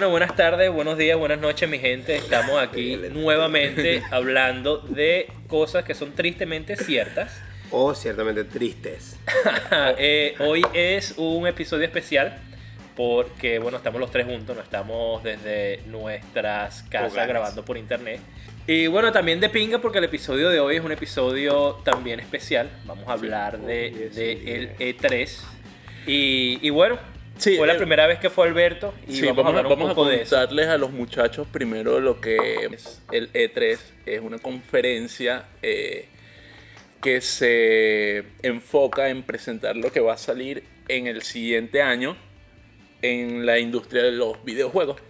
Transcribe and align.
Bueno, 0.00 0.12
buenas 0.12 0.34
tardes, 0.34 0.72
buenos 0.72 0.96
días, 0.96 1.18
buenas 1.18 1.38
noches, 1.40 1.68
mi 1.68 1.78
gente. 1.78 2.16
Estamos 2.16 2.58
aquí 2.58 2.96
nuevamente 3.12 4.02
hablando 4.10 4.78
de 4.78 5.30
cosas 5.46 5.84
que 5.84 5.92
son 5.94 6.12
tristemente 6.12 6.74
ciertas. 6.74 7.38
O 7.70 7.94
ciertamente 7.94 8.44
tristes. 8.44 9.18
Eh, 9.98 10.36
hoy 10.38 10.62
es 10.72 11.16
un 11.18 11.46
episodio 11.46 11.84
especial 11.84 12.38
porque, 12.96 13.58
bueno, 13.58 13.76
estamos 13.76 14.00
los 14.00 14.10
tres 14.10 14.24
juntos, 14.24 14.56
no 14.56 14.62
estamos 14.62 15.22
desde 15.22 15.82
nuestras 15.86 16.82
casas 16.84 17.12
Hogares. 17.12 17.28
grabando 17.28 17.62
por 17.62 17.76
internet. 17.76 18.20
Y 18.66 18.86
bueno, 18.86 19.12
también 19.12 19.38
de 19.38 19.50
pinga 19.50 19.82
porque 19.82 19.98
el 19.98 20.04
episodio 20.04 20.48
de 20.48 20.60
hoy 20.60 20.76
es 20.76 20.82
un 20.82 20.92
episodio 20.92 21.74
también 21.84 22.20
especial. 22.20 22.70
Vamos 22.86 23.06
a 23.06 23.12
hablar 23.12 23.58
de, 23.58 24.10
de 24.14 24.32
el 24.56 24.68
sí. 24.78 24.96
E3. 24.98 25.40
Y, 26.06 26.58
y 26.62 26.70
bueno, 26.70 26.98
Sí, 27.40 27.56
fue 27.56 27.66
la 27.66 27.72
el- 27.72 27.78
primera 27.78 28.06
vez 28.06 28.18
que 28.18 28.30
fue 28.30 28.46
Alberto 28.46 28.94
y 29.08 29.14
Sí, 29.16 29.26
vamos, 29.26 29.54
a 29.56 29.60
un 29.66 29.68
poco 29.94 30.10
eso. 30.10 30.36
contarles 30.36 30.66
a 30.68 30.78
los 30.78 30.90
muchachos 30.92 31.46
primero 31.50 31.98
lo 32.00 32.20
que 32.20 32.68
es 32.72 33.02
el 33.12 33.32
E3. 33.32 33.78
Es 34.06 34.20
una 34.20 34.38
conferencia 34.38 35.44
eh, 35.62 36.06
que 37.02 37.20
se 37.20 38.24
enfoca 38.42 39.08
en 39.08 39.22
presentar 39.22 39.76
lo 39.76 39.90
que 39.90 40.00
va 40.00 40.14
a 40.14 40.18
salir 40.18 40.62
en 40.88 41.06
el 41.06 41.22
siguiente 41.22 41.80
año 41.82 42.16
en 43.02 43.46
la 43.46 43.58
industria 43.58 44.02
de 44.02 44.12
los 44.12 44.44
videojuegos. 44.44 45.00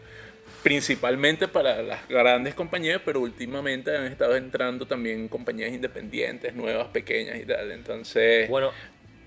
Principalmente 0.63 1.49
para 1.49 1.81
las 1.83 2.07
grandes 2.07 2.55
compañías, 2.55 3.01
pero 3.05 3.21
últimamente 3.21 3.97
han 3.97 4.05
estado 4.05 4.37
entrando 4.37 4.87
también 4.87 5.27
compañías 5.29 5.73
independientes, 5.73 6.55
nuevas, 6.55 6.89
pequeñas 6.89 7.39
y 7.41 7.47
tal. 7.47 7.73
Entonces, 7.73 8.47
Bueno, 8.51 8.71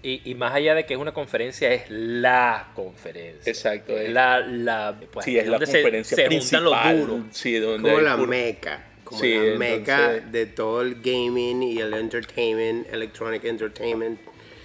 y, 0.04 0.22
y 0.30 0.36
más 0.36 0.54
allá 0.54 0.76
de 0.76 0.86
que 0.86 0.94
es 0.94 1.00
una 1.00 1.14
conferencia, 1.14 1.72
es 1.74 1.90
la 1.90 2.72
conferencia. 2.76 3.50
Exacto, 3.50 3.98
Es 3.98 4.10
la, 4.12 4.40
la, 4.42 5.00
pues, 5.12 5.26
sí, 5.26 5.38
es 5.38 5.46
la 5.46 5.52
donde 5.54 5.66
se- 5.66 5.72
conferencia 5.82 6.16
se, 6.18 6.26
principal. 6.26 6.64
juntan 6.66 6.98
los 6.98 7.08
duros. 7.08 7.26
Sí, 7.32 7.56
donde 7.58 7.90
Como 7.90 8.02
la 8.02 8.18
meca. 8.18 8.84
Como 9.04 9.20
Sí, 9.22 9.34
la 9.34 9.58
meca 9.58 10.04
entonces- 10.16 10.32
de 10.32 10.46
todo 10.48 10.82
el 10.82 10.96
gaming 11.02 11.64
y 11.64 11.80
el 11.80 11.94
entertainment, 11.94 12.94
electronic 12.94 13.44
entertainment. 13.46 14.20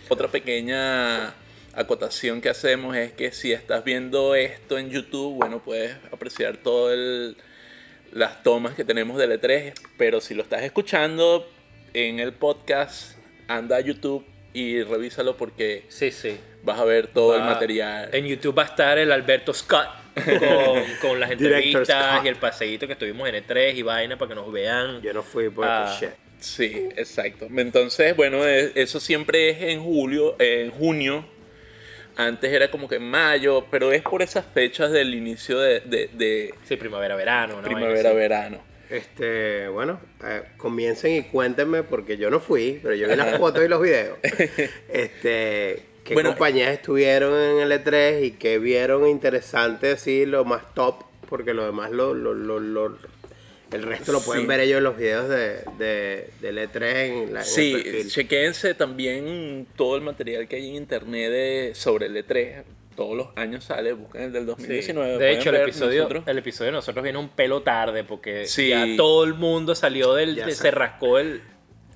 Otra 0.08 0.28
pequeña 0.28 1.34
acotación 1.74 2.40
que 2.40 2.48
hacemos 2.48 2.96
es 2.96 3.12
que 3.12 3.30
si 3.30 3.52
estás 3.52 3.84
viendo 3.84 4.34
esto 4.34 4.78
en 4.78 4.90
YouTube, 4.90 5.34
bueno, 5.36 5.62
puedes 5.62 5.94
apreciar 6.12 6.56
todas 6.56 7.34
las 8.10 8.42
tomas 8.42 8.74
que 8.74 8.84
tenemos 8.84 9.18
del 9.18 9.32
E3, 9.40 9.74
pero 9.98 10.20
si 10.20 10.34
lo 10.34 10.42
estás 10.42 10.62
escuchando 10.62 11.48
en 11.94 12.18
el 12.20 12.32
podcast, 12.32 13.16
anda 13.48 13.76
a 13.76 13.80
YouTube 13.80 14.24
y 14.52 14.82
revísalo 14.82 15.36
porque 15.36 15.84
Sí, 15.88 16.10
sí. 16.10 16.36
vas 16.62 16.78
a 16.78 16.84
ver 16.84 17.08
todo 17.08 17.36
el 17.36 17.42
material. 17.42 18.08
En 18.12 18.26
YouTube 18.26 18.56
va 18.58 18.62
a 18.62 18.66
estar 18.66 18.98
el 18.98 19.12
Alberto 19.12 19.52
Scott 19.54 19.86
con, 20.24 20.82
con 21.10 21.20
las 21.20 21.30
entrevistas 21.30 22.24
y 22.24 22.28
el 22.28 22.36
paseíto 22.36 22.86
que 22.86 22.94
estuvimos 22.94 23.28
en 23.28 23.36
E3 23.36 23.74
y 23.76 23.82
vaina 23.82 24.16
para 24.18 24.30
que 24.30 24.34
nos 24.34 24.50
vean. 24.52 25.00
Yo 25.02 25.12
no 25.12 25.22
fui 25.22 25.48
porque 25.50 25.70
Ah. 25.70 25.96
shit. 26.00 26.10
Sí, 26.40 26.88
exacto. 26.96 27.48
Entonces, 27.56 28.14
bueno, 28.14 28.46
eh, 28.46 28.70
eso 28.76 29.00
siempre 29.00 29.50
es 29.50 29.60
en 29.62 29.82
julio, 29.82 30.36
en 30.38 30.70
junio. 30.70 31.26
Antes 32.16 32.52
era 32.52 32.70
como 32.70 32.88
que 32.88 32.96
en 32.96 33.08
mayo, 33.10 33.66
pero 33.70 33.92
es 33.92 34.02
por 34.02 34.22
esas 34.22 34.44
fechas 34.46 34.90
del 34.92 35.14
inicio 35.14 35.58
de, 35.58 35.80
de- 35.80 36.10
de 36.12 36.54
Sí, 36.64 36.76
primavera, 36.76 37.14
verano. 37.14 37.60
Este, 38.90 39.68
bueno, 39.68 40.00
eh, 40.24 40.42
comiencen 40.56 41.12
y 41.16 41.22
cuéntenme 41.24 41.82
porque 41.82 42.16
yo 42.16 42.30
no 42.30 42.40
fui, 42.40 42.80
pero 42.82 42.94
yo 42.94 43.08
vi 43.08 43.16
las 43.16 43.36
fotos 43.38 43.64
y 43.64 43.68
los 43.68 43.82
videos. 43.82 44.18
Este, 44.88 45.82
¿qué 46.04 46.14
Bueno, 46.14 46.30
compañías 46.30 46.72
estuvieron 46.72 47.34
en 47.38 47.58
el 47.60 47.72
E3 47.72 48.24
y 48.24 48.30
qué 48.32 48.58
vieron 48.58 49.06
interesante 49.06 49.90
así 49.92 50.24
lo 50.26 50.44
más 50.44 50.74
top? 50.74 51.04
Porque 51.28 51.52
lo 51.52 51.66
demás 51.66 51.90
lo, 51.90 52.14
lo, 52.14 52.32
lo, 52.34 52.58
lo- 52.60 52.96
el 53.70 53.82
resto 53.82 54.12
lo 54.12 54.20
pueden 54.22 54.44
Sí. 54.44 54.48
ver 54.48 54.60
ellos 54.60 54.78
en 54.78 54.84
los 54.84 54.96
videos 54.96 55.28
de, 55.28 55.58
de, 55.78 56.30
del 56.40 56.56
E3 56.56 56.82
en, 56.84 57.34
la, 57.34 57.44
Sí, 57.44 58.06
chequense 58.08 58.72
también 58.72 59.66
todo 59.76 59.96
el 59.96 60.00
material 60.02 60.48
que 60.48 60.56
hay 60.56 60.70
en 60.70 60.76
internet 60.76 61.30
de- 61.30 61.72
sobre 61.74 62.06
el 62.06 62.16
E3. 62.16 62.62
Todos 62.98 63.16
los 63.16 63.28
años 63.36 63.62
sale, 63.62 63.92
busquen 63.92 64.22
el 64.22 64.32
del 64.32 64.42
Sí. 64.42 64.46
2019. 64.48 65.18
De 65.18 65.30
hecho, 65.32 65.50
el 65.50 65.56
episodio, 65.56 66.00
nosotros. 66.02 66.24
el 66.26 66.38
episodio 66.38 66.66
de 66.66 66.72
nosotros 66.72 67.00
viene 67.04 67.18
un 67.20 67.28
pelo 67.28 67.62
tarde 67.62 68.02
porque 68.02 68.46
Sí. 68.46 68.70
ya 68.70 68.84
todo 68.96 69.22
el 69.22 69.34
mundo 69.34 69.76
salió 69.76 70.14
del. 70.14 70.52
Se 70.52 70.72
rascó 70.72 71.20
el. 71.20 71.40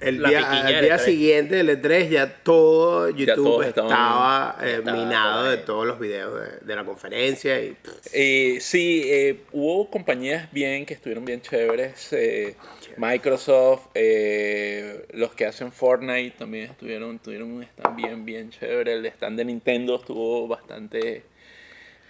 El 0.02 0.22
la 0.22 0.28
día, 0.28 0.62
del 0.64 0.80
día 0.84 0.96
E3. 0.96 0.98
siguiente 0.98 1.54
del 1.56 1.68
E3 1.82 2.08
ya 2.08 2.42
todo 2.42 3.08
YouTube 3.10 3.62
estaba 3.62 4.56
eh, 4.62 4.80
minado 4.84 5.44
de 5.44 5.56
todos 5.58 5.86
los 5.86 5.98
videos 5.98 6.34
de, 6.40 6.66
de 6.66 6.76
la 6.76 6.84
conferencia 6.84 7.60
y 7.60 7.76
Eh, 8.12 8.58
sí, 8.60 9.02
eh, 9.06 9.42
hubo 9.52 9.88
compañías 9.90 10.50
bien 10.52 10.84
que 10.86 10.94
estuvieron 10.94 11.24
bien 11.24 11.40
chéveres. 11.40 12.12
eh, 12.12 12.56
Microsoft, 12.96 13.86
eh, 13.94 15.06
los 15.12 15.34
que 15.34 15.46
hacen 15.46 15.72
Fortnite 15.72 16.36
también 16.38 16.70
estuvieron, 16.70 17.18
tuvieron 17.18 17.50
un 17.52 17.62
stand 17.62 17.96
bien, 17.96 18.24
bien 18.24 18.50
chévere. 18.50 18.94
El 18.94 19.06
stand 19.06 19.38
de 19.38 19.44
Nintendo 19.44 19.96
estuvo 19.96 20.46
bastante 20.48 21.22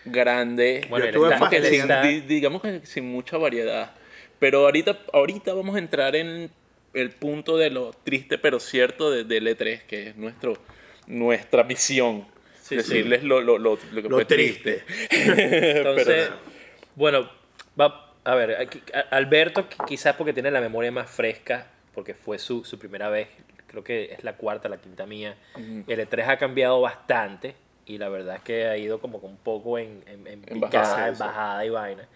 grande. 0.04 0.86
Bueno, 0.88 1.06
el 1.06 1.12
digamos, 1.14 1.48
que 1.48 1.56
el 1.56 1.66
sin, 1.66 2.26
digamos 2.26 2.62
que 2.62 2.80
sin 2.84 3.04
mucha 3.10 3.36
variedad. 3.38 3.92
Pero 4.38 4.64
ahorita, 4.64 4.98
ahorita 5.12 5.54
vamos 5.54 5.76
a 5.76 5.78
entrar 5.78 6.16
en 6.16 6.50
el 6.94 7.10
punto 7.10 7.56
de 7.56 7.70
lo 7.70 7.92
triste 8.04 8.38
pero 8.38 8.60
cierto 8.60 9.10
de, 9.10 9.24
del 9.24 9.46
E3, 9.46 9.82
que 9.82 10.08
es 10.08 10.16
nuestro, 10.16 10.54
nuestra 11.06 11.64
misión. 11.64 12.26
Sí, 12.60 12.76
decirles 12.76 13.24
Lo, 13.24 13.40
lo, 13.40 13.58
lo, 13.58 13.78
lo 13.92 14.02
que 14.02 14.08
fue 14.08 14.24
triste. 14.24 14.84
Entonces, 15.10 16.06
Pero- 16.28 16.36
bueno, 16.94 17.30
va, 17.80 18.12
a 18.24 18.34
ver, 18.34 18.56
aquí, 18.60 18.82
a- 18.94 19.14
Alberto 19.16 19.68
qui- 19.68 19.84
quizás 19.86 20.14
porque 20.16 20.32
tiene 20.32 20.50
la 20.50 20.60
memoria 20.60 20.92
más 20.92 21.10
fresca, 21.10 21.66
porque 21.94 22.14
fue 22.14 22.38
su, 22.38 22.64
su 22.64 22.78
primera 22.78 23.08
vez, 23.08 23.28
creo 23.66 23.82
que 23.82 24.12
es 24.12 24.22
la 24.24 24.36
cuarta, 24.36 24.68
la 24.68 24.78
quinta 24.80 25.06
mía. 25.06 25.36
El 25.56 26.00
E3 26.08 26.28
ha 26.28 26.36
cambiado 26.38 26.80
bastante 26.80 27.54
y 27.86 27.98
la 27.98 28.08
verdad 28.08 28.36
es 28.36 28.42
que 28.42 28.66
ha 28.66 28.76
ido 28.76 29.00
como 29.00 29.20
que 29.20 29.26
un 29.26 29.36
poco 29.38 29.78
en, 29.78 30.02
en, 30.06 30.26
en 30.26 30.42
En 30.46 30.60
picada, 30.60 30.82
bajada, 30.88 31.08
en 31.08 31.16
sí. 31.16 31.20
bajada 31.20 31.64
y 31.66 31.70
vaina. 31.70 32.08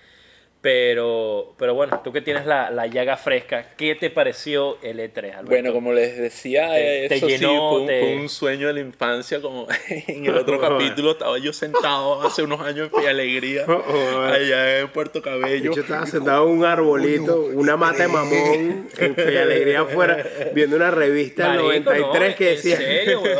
Pero, 0.71 1.55
pero 1.57 1.75
bueno, 1.75 2.01
tú 2.03 2.13
que 2.13 2.21
tienes 2.23 2.45
la, 2.45 2.73
la 2.73 2.89
llaga 2.89 3.17
fresca, 3.17 3.69
¿qué 3.77 3.95
te 3.95 4.11
pareció 4.11 4.79
el 4.83 4.99
E3, 4.99 5.19
Alberto? 5.31 5.45
Bueno, 5.47 5.73
como 5.73 5.93
les 5.93 6.19
decía, 6.19 6.71
Te- 6.73 7.07
te 7.09 7.15
eso 7.15 7.29
sí, 7.29 7.39
llenó, 7.39 7.71
fue 7.71 7.81
un, 7.83 7.87
te- 7.87 8.01
fue 8.01 8.17
un 8.17 8.29
sueño 8.29 8.67
de 8.67 8.73
la 8.73 8.81
infancia, 8.81 9.41
como 9.41 9.69
en 9.89 10.27
el 10.27 10.37
otro 10.37 10.61
capítulo 10.61 11.13
estaba 11.13 11.39
yo 11.39 11.53
sentado 11.53 12.21
hace 12.23 12.43
unos 12.43 12.61
años 12.63 12.91
en 12.93 13.01
Fe 13.01 13.09
Alegría, 13.09 13.65
allá 14.25 14.81
en 14.81 14.89
Puerto 14.89 15.23
Cabello. 15.23 15.71
hecho, 15.71 15.83
estaba 15.83 16.05
sentado 16.05 16.49
en 16.49 16.59
un 16.59 16.65
arbolito, 16.65 17.43
una 17.55 17.77
mata 17.77 18.03
de 18.03 18.09
mamón, 18.09 18.89
en 18.99 19.15
Fe 19.15 19.39
Alegría 19.39 19.83
afuera, 19.83 20.21
viendo 20.53 20.75
una 20.75 20.91
revista 20.91 21.53
del 21.53 21.63
Marico, 21.65 21.91
93 21.93 22.31
no, 22.31 22.37
que 22.37 22.49
en 22.51 22.57
decía 22.57 22.77
serio, 22.77 23.21
weón, 23.23 23.39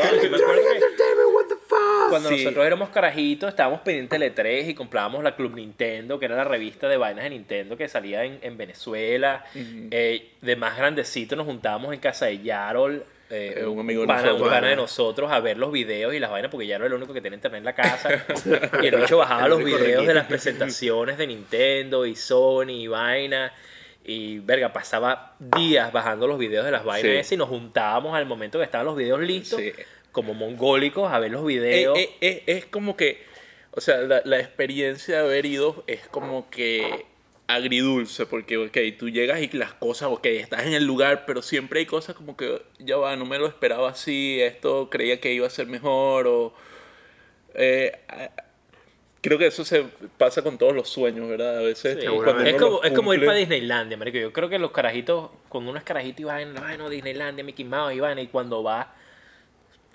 Cuando 2.09 2.29
Sí. 2.29 2.37
nosotros 2.43 2.65
éramos 2.65 2.89
carajitos, 2.89 3.49
estábamos 3.49 3.81
pendientes 3.81 4.19
del 4.19 4.33
E3 4.33 4.69
y 4.69 4.73
comprábamos 4.73 5.23
la 5.23 5.35
Club 5.35 5.55
Nintendo, 5.55 6.19
que 6.19 6.25
era 6.25 6.35
la 6.35 6.43
revista 6.43 6.87
de 6.87 6.97
vainas 6.97 7.23
de 7.25 7.29
Nintendo 7.31 7.77
que 7.77 7.87
salía 7.87 8.23
en, 8.23 8.39
en 8.41 8.57
Venezuela. 8.57 9.43
Eh, 9.55 10.29
de 10.41 10.55
más 10.55 10.77
grandecito 10.77 11.35
nos 11.35 11.45
juntábamos 11.45 11.93
en 11.93 11.99
casa 11.99 12.25
de 12.27 12.39
Yarol. 12.41 13.03
eh, 13.29 13.55
Eh, 13.57 13.65
un 13.65 13.79
amigo 13.81 14.01
de 14.01 14.07
pana- 14.07 14.21
nosotros. 14.21 14.41
un 14.47 14.53
pana 14.53 14.67
de 14.69 14.75
nosotros 14.77 15.31
a 15.31 15.39
ver 15.41 15.57
los 15.57 15.69
videos 15.71 16.13
y 16.13 16.19
las 16.19 16.31
vainas 16.31 16.49
porque 16.49 16.65
Yarol 16.65 16.85
era 16.87 16.95
el 16.95 17.01
único 17.01 17.13
que 17.13 17.19
tenía 17.19 17.35
internet 17.35 17.59
en 17.59 17.65
la 17.65 17.75
casa 17.75 18.09
y 18.81 18.87
el 18.87 18.95
bicho 18.95 19.17
bajaba 19.17 19.43
El 19.43 19.49
los 19.49 19.63
videos 19.65 20.07
de 20.07 20.13
las 20.13 20.27
presentaciones 20.27 21.17
de 21.17 21.27
Nintendo 21.27 22.05
y 22.05 22.15
Sony 22.15 22.69
y 22.69 22.87
vaina 22.87 23.51
y 24.05 24.39
verga 24.39 24.71
pasaba 24.71 25.35
días 25.39 25.91
bajando 25.91 26.25
los 26.27 26.39
videos 26.39 26.63
de 26.63 26.71
las 26.71 26.85
vainas 26.85 27.27
Sí. 27.27 27.35
y 27.35 27.37
nos 27.37 27.49
juntábamos 27.49 28.15
al 28.15 28.25
momento 28.25 28.59
que 28.59 28.63
estaban 28.63 28.85
los 28.87 28.95
videos 28.95 29.19
listos 29.19 29.59
Sí. 29.59 29.73
Como 30.17 30.33
mongólicos 30.33 31.13
a 31.13 31.19
ver 31.19 31.29
los 31.29 31.43
Eh, 31.43 31.45
videos 31.45 31.95
eh, 31.95 32.09
eh, 32.21 32.43
es 32.47 32.65
como 32.65 32.97
que, 32.97 33.21
o 33.69 33.81
sea, 33.81 33.97
la, 33.97 34.23
la 34.25 34.39
experiencia 34.39 35.17
de 35.17 35.21
haber 35.21 35.45
ido 35.45 35.83
es 35.85 36.07
como 36.07 36.49
que 36.49 37.05
agridulce, 37.45 38.25
porque, 38.25 38.57
ok, 38.57 38.75
tú 38.97 39.09
llegas 39.09 39.39
y 39.43 39.47
las 39.55 39.75
cosas, 39.75 40.09
ok, 40.11 40.25
estás 40.25 40.65
en 40.65 40.73
el 40.73 40.85
lugar, 40.85 41.25
pero 41.27 41.43
siempre 41.43 41.81
hay 41.81 41.85
cosas 41.85 42.15
como 42.15 42.35
que, 42.35 42.63
ya 42.79 42.97
va, 42.97 43.15
no 43.15 43.27
me 43.27 43.37
lo 43.37 43.45
esperaba 43.45 43.91
así, 43.91 44.41
esto 44.41 44.89
creía 44.89 45.21
que 45.21 45.31
iba 45.33 45.45
a 45.45 45.51
ser 45.51 45.67
mejor, 45.67 46.25
o... 46.25 46.55
eh, 47.53 47.91
creo 49.21 49.37
que 49.37 49.45
eso 49.45 49.63
se 49.63 49.85
pasa 50.17 50.41
con 50.41 50.57
todos 50.57 50.73
los 50.73 50.89
sueños, 50.89 51.29
¿verdad? 51.29 51.59
A 51.59 51.61
veces 51.61 51.99
Sí. 52.01 52.07
cuando 52.07 52.41
Es 52.43 52.55
como, 52.55 52.81
es 52.83 52.91
como 52.91 53.13
ir 53.13 53.23
para 53.23 53.37
Disneylandia, 53.37 53.97
marico. 53.97 54.17
Yo 54.17 54.33
creo 54.33 54.49
que 54.49 54.57
los 54.57 54.71
carajitos, 54.71 55.29
cuando 55.47 55.69
uno 55.69 55.77
es 55.77 55.85
carajito 55.85 56.23
y 56.23 56.25
va 56.25 56.41
en 56.41 56.57
ay, 56.57 56.79
no, 56.79 56.89
Disneylandia, 56.89 57.43
Mickey 57.43 57.65
Mouse 57.65 57.93
y 57.93 58.21
y 58.21 58.27
cuando 58.27 58.63
va, 58.63 58.95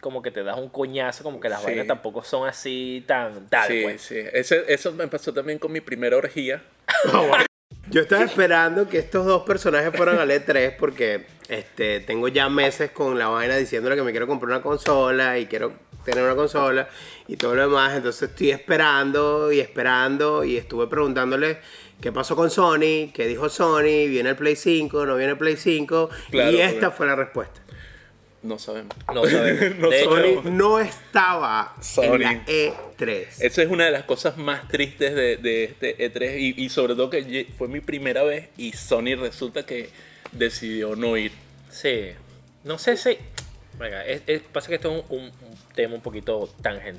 como 0.02 0.20
que 0.20 0.32
te 0.32 0.43
das 0.43 0.58
un 0.58 0.69
coñazo, 0.69 1.22
como 1.22 1.38
que 1.38 1.49
las 1.49 1.60
Sí. 1.60 1.66
vainas 1.66 1.87
tampoco 1.87 2.25
son 2.25 2.46
así 2.49 3.04
tan 3.06 3.46
tal, 3.49 3.69
Sí, 3.69 3.81
pues. 3.84 4.02
sí. 4.02 4.16
Ese- 4.32 4.64
eso 4.66 4.90
me 4.93 5.06
pasó 5.06 5.32
también 5.32 5.58
con 5.60 5.70
mi 5.70 5.81
primera 5.81 6.16
orgía. 6.16 6.60
Yo 7.88 8.00
estaba 8.02 8.25
esperando 8.25 8.88
que 8.88 8.99
estos 8.99 9.25
dos 9.26 9.43
personajes 9.43 9.94
fueran 9.96 10.19
al 10.19 10.31
E3 10.31 10.75
porque 10.78 11.26
este, 11.49 12.00
tengo 12.00 12.26
ya 12.28 12.49
meses 12.49 12.90
con 12.90 13.19
la 13.19 13.28
vaina 13.28 13.56
diciéndole 13.56 13.94
que 13.96 14.02
me 14.02 14.10
quiero 14.10 14.26
comprar 14.26 14.50
una 14.50 14.62
consola 14.62 15.38
y 15.38 15.46
quiero 15.46 15.72
tener 16.04 16.25
una 16.25 16.34
consola 16.34 16.88
y 17.28 17.37
todo 17.37 17.54
lo 17.54 17.62
demás. 17.62 17.94
Entonces 17.96 18.31
estoy 18.31 18.50
esperando 18.50 19.52
y 19.52 19.60
esperando 19.60 20.43
y 20.43 20.56
estuve 20.56 20.87
preguntándole 20.88 21.58
qué 22.00 22.10
pasó 22.12 22.34
con 22.34 22.50
Sony, 22.50 23.12
qué 23.14 23.26
dijo 23.26 23.49
Sony, 23.49 24.08
viene 24.08 24.31
el 24.31 24.37
Play 24.37 24.56
5, 24.56 25.06
no 25.06 25.14
viene 25.16 25.32
el 25.32 25.38
Play 25.38 25.56
5 25.56 26.10
Claro, 26.31 26.50
y 26.50 26.60
esta 26.60 26.90
fue 26.90 27.06
la 27.06 27.14
respuesta. 27.14 27.60
No 28.42 28.58
sabemos. 28.58 28.96
No 29.14 29.24
sabemos. 29.26 29.74
No 29.78 29.88
de 29.90 30.00
hecho. 30.00 30.10
Sony 30.42 30.50
no 30.50 30.80
estaba 30.80 31.76
Sony. 31.80 32.04
en 32.14 32.20
la 32.22 32.32
E 32.46 32.72
E3. 32.98 33.26
Esa 33.40 33.62
es 33.62 33.68
una 33.70 33.84
de 33.84 33.90
las 33.92 34.04
cosas 34.04 34.36
más 34.36 34.66
tristes 34.68 35.14
de, 35.14 35.36
de 35.36 35.64
este 35.64 35.96
E3 35.98 36.38
y, 36.38 36.62
y 36.64 36.68
sobre 36.68 36.94
todo 36.94 37.08
que 37.10 37.46
fue 37.56 37.68
mi 37.68 37.80
primera 37.80 38.22
vez 38.24 38.48
y 38.56 38.72
Sony 38.72 39.14
resulta 39.18 39.64
que 39.64 39.90
decidió 40.32 40.96
no 40.96 41.16
ir. 41.16 41.32
Sí. 41.70 42.10
No 42.64 42.78
sé 42.78 42.96
si. 42.96 43.16
Venga, 43.78 44.04
es, 44.04 44.22
es- 44.26 44.42
pasa 44.42 44.68
que 44.68 44.74
esto 44.76 44.90
es 44.98 45.04
un, 45.10 45.18
un- 45.18 45.24
un 45.26 45.58
tema 45.74 45.94
un 45.94 46.00
poquito 46.02 46.48
tangen, 46.62 46.98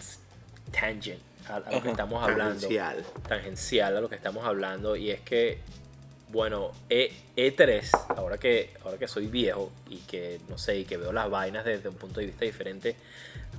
tangent 0.72 1.20
a, 1.48 1.58
a 1.58 1.72
lo 1.72 1.82
que 1.84 1.90
estamos 1.90 2.24
hablando. 2.24 2.54
Tangencial. 2.54 3.06
Tangencial 3.28 3.98
a 3.98 4.02
lo 4.02 4.10
que 4.10 4.16
estamos 4.16 4.46
hablando. 4.46 4.96
Y 4.96 5.12
es 5.12 5.20
que, 5.22 5.60
bueno, 6.34 6.72
E, 6.90 7.14
E3, 7.38 7.92
ahora 8.18 8.40
que, 8.40 8.74
ahora 8.84 8.98
que 8.98 9.08
soy 9.08 9.28
viejo 9.28 9.72
y 9.88 9.98
que, 10.00 10.42
no 10.50 10.58
sé, 10.58 10.80
y 10.80 10.84
que 10.84 10.98
veo 10.98 11.14
las 11.14 11.30
vainas 11.30 11.64
desde 11.64 11.90
un 11.90 11.96
punto 11.96 12.20
de 12.20 12.26
vista 12.26 12.44
diferente, 12.44 12.96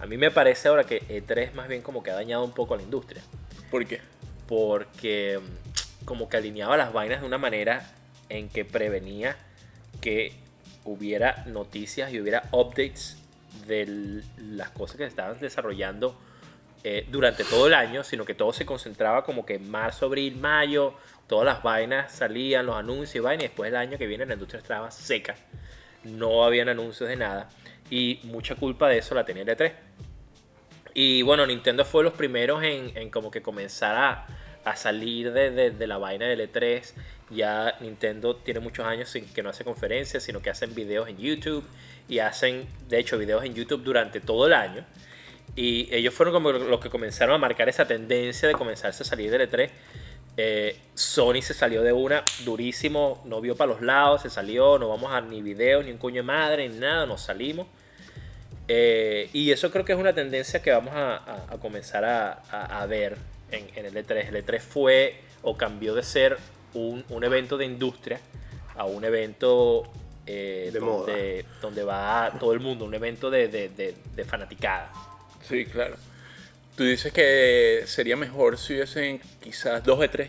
a 0.00 0.06
mí 0.06 0.17
me 0.17 0.32
parece 0.32 0.67
ahora 0.67 0.82
que 0.82 1.00
E3 1.03 1.53
más 1.53 1.69
bien 1.69 1.82
como 1.82 2.03
que 2.03 2.11
ha 2.11 2.15
dañado 2.15 2.43
un 2.43 2.50
poco 2.50 2.75
a 2.75 2.76
la 2.76 2.82
industria 2.82 3.23
¿Por 3.71 3.87
qué? 3.87 4.00
porque 4.49 5.38
mm, 5.41 6.05
como 6.05 6.29
que 6.29 6.37
alineaba 6.37 6.76
las 6.76 6.93
vainas 6.93 7.21
de 7.21 7.26
una 7.29 7.38
manera 7.38 7.88
en 8.29 8.49
que 8.49 8.65
prevenía 8.65 9.37
que 10.00 10.32
hubiera 10.85 11.44
noticias 11.47 12.12
y 12.12 12.20
hubiera 12.20 12.49
updates 12.50 13.19
de 13.69 14.23
las 14.37 14.70
cosas 14.70 14.97
que 14.97 15.05
se 15.05 15.11
estaban 15.11 15.38
desarrollando 15.38 16.19
eh, 16.87 17.06
durante 17.09 17.44
todo 17.44 17.67
el 17.67 17.73
año, 17.73 18.05
sino 18.05 18.27
que 18.27 18.35
todo 18.35 18.53
se 18.53 18.67
concentraba 18.67 19.25
como 19.25 19.47
que 19.47 19.55
en 19.55 19.70
marzo, 19.70 20.05
abril, 20.05 20.37
mayo, 20.37 20.93
todas 21.26 21.47
las 21.47 21.62
vainas 21.62 22.12
salían, 22.12 22.67
los 22.67 22.76
anuncios 22.76 23.17
y 23.17 23.19
vainas, 23.21 23.44
y 23.44 23.49
después 23.49 23.69
el 23.69 23.76
año 23.76 23.99
que 23.99 24.06
viene 24.06 24.26
la 24.26 24.35
industria 24.35 24.61
estaba 24.61 24.91
seca, 24.91 25.35
no 26.05 26.44
habían 26.44 26.69
anuncios 26.69 27.09
de 27.09 27.17
nada, 27.17 27.49
y 27.91 28.21
mucha 28.25 28.55
culpa 28.55 28.88
de 28.88 28.99
eso 28.99 29.15
la 29.15 29.25
tenía 29.25 29.43
el 29.43 29.49
E3. 29.49 29.73
Y 30.94 31.23
bueno, 31.23 31.47
Nintendo 31.47 31.85
fue 31.85 32.05
los 32.05 32.12
primeros 32.12 32.62
en, 32.62 33.11
como 33.11 33.31
que 33.31 33.43
comenzar 33.43 33.97
a, 33.97 34.26
a 34.65 34.76
salir 34.76 35.32
de, 35.32 35.50
de- 35.50 35.71
de 35.73 35.87
la 35.87 35.99
vaina 35.99 36.26
del 36.26 36.41
E3. 36.50 36.93
Ya 37.31 37.77
Nintendo 37.81 38.37
tiene 38.37 38.61
muchos 38.61 38.87
años 38.87 39.09
sin 39.09 39.27
que 39.27 39.43
no 39.43 39.50
hace 39.50 39.65
conferencias, 39.65 40.23
sino 40.23 40.41
que 40.41 40.50
hacen 40.50 40.73
videos 40.75 41.09
en 41.09 41.19
YouTube 41.19 41.65
y 42.09 42.20
hacen, 42.20 42.67
de 42.88 42.99
hecho, 43.00 43.19
videos 43.19 43.43
en 43.44 43.55
YouTube 43.55 43.82
durante 43.82 44.20
todo 44.20 44.47
el 44.47 44.53
año. 44.53 44.85
Y 45.56 45.88
ellos 45.93 46.15
fueron 46.15 46.32
como 46.32 46.53
los 46.53 46.81
que 46.81 46.91
comenzaron 46.91 47.35
a 47.35 47.38
marcar 47.38 47.69
esa 47.69 47.87
tendencia 47.87 48.47
de 48.47 48.55
comenzarse 48.55 49.03
a 49.03 49.06
salir 49.06 49.31
del 49.32 49.50
E3. 49.50 49.70
Eh, 50.36 50.76
Sony 50.94 51.42
se 51.42 51.54
salió 51.54 51.82
de 51.82 51.92
una 51.92 52.25
durísimo, 52.44 53.22
no 53.25 53.40
vio 53.40 53.56
para 53.56 53.72
los 53.72 53.81
lados, 53.82 54.22
se 54.22 54.31
salió, 54.31 54.78
no 54.78 54.88
vamos 54.88 55.12
a 55.12 55.20
ni 55.20 55.42
videos, 55.42 55.84
ni 55.84 55.92
un 55.92 55.98
coño 55.98 56.16
de 56.16 56.22
madre, 56.22 56.69
ni 56.69 56.78
nada, 56.78 57.06
nos 57.06 57.22
salimos. 57.22 57.66
Eh, 58.66 59.28
y 59.32 59.50
eso 59.50 59.70
creo 59.70 59.84
que 59.84 59.92
es 59.92 59.98
una 59.98 60.14
tendencia 60.14 60.62
que 60.62 60.70
vamos 60.72 60.94
a, 60.94 61.16
a- 61.16 61.46
a 61.54 61.58
comenzar 61.58 62.04
a, 62.04 62.42
a- 62.50 62.82
a 62.82 62.86
ver 62.86 63.16
en, 63.50 63.66
en 63.76 63.86
el 63.86 63.94
E3. 63.94 64.28
El 64.28 64.44
E3 64.44 64.60
fue 64.60 65.20
o 65.42 65.56
cambió 65.56 65.94
de 65.94 66.02
ser 66.02 66.38
un, 66.72 67.04
un 67.10 67.25
evento 67.25 67.56
de 67.58 67.66
industria 67.66 68.20
a 68.76 68.84
un 68.86 69.04
evento 69.04 69.84
eh, 70.26 70.70
De 70.72 70.81
donde, 71.06 71.44
donde 71.60 71.84
va 71.84 72.32
todo 72.40 72.54
el 72.54 72.60
mundo, 72.60 72.86
un 72.86 72.94
evento 72.94 73.31
de, 73.31 73.48
de- 73.48 73.69
de- 73.69 73.94
de 74.16 74.25
fanaticada. 74.25 74.90
Sí, 75.46 75.66
claro. 75.66 75.96
Tú 76.76 76.85
dices 76.85 77.12
que 77.12 77.82
sería 77.87 78.17
mejor 78.17 78.59
si 78.59 78.75
hubiesen 78.75 79.21
quizás 79.43 79.82
dos 79.85 79.99
E3. 80.00 80.29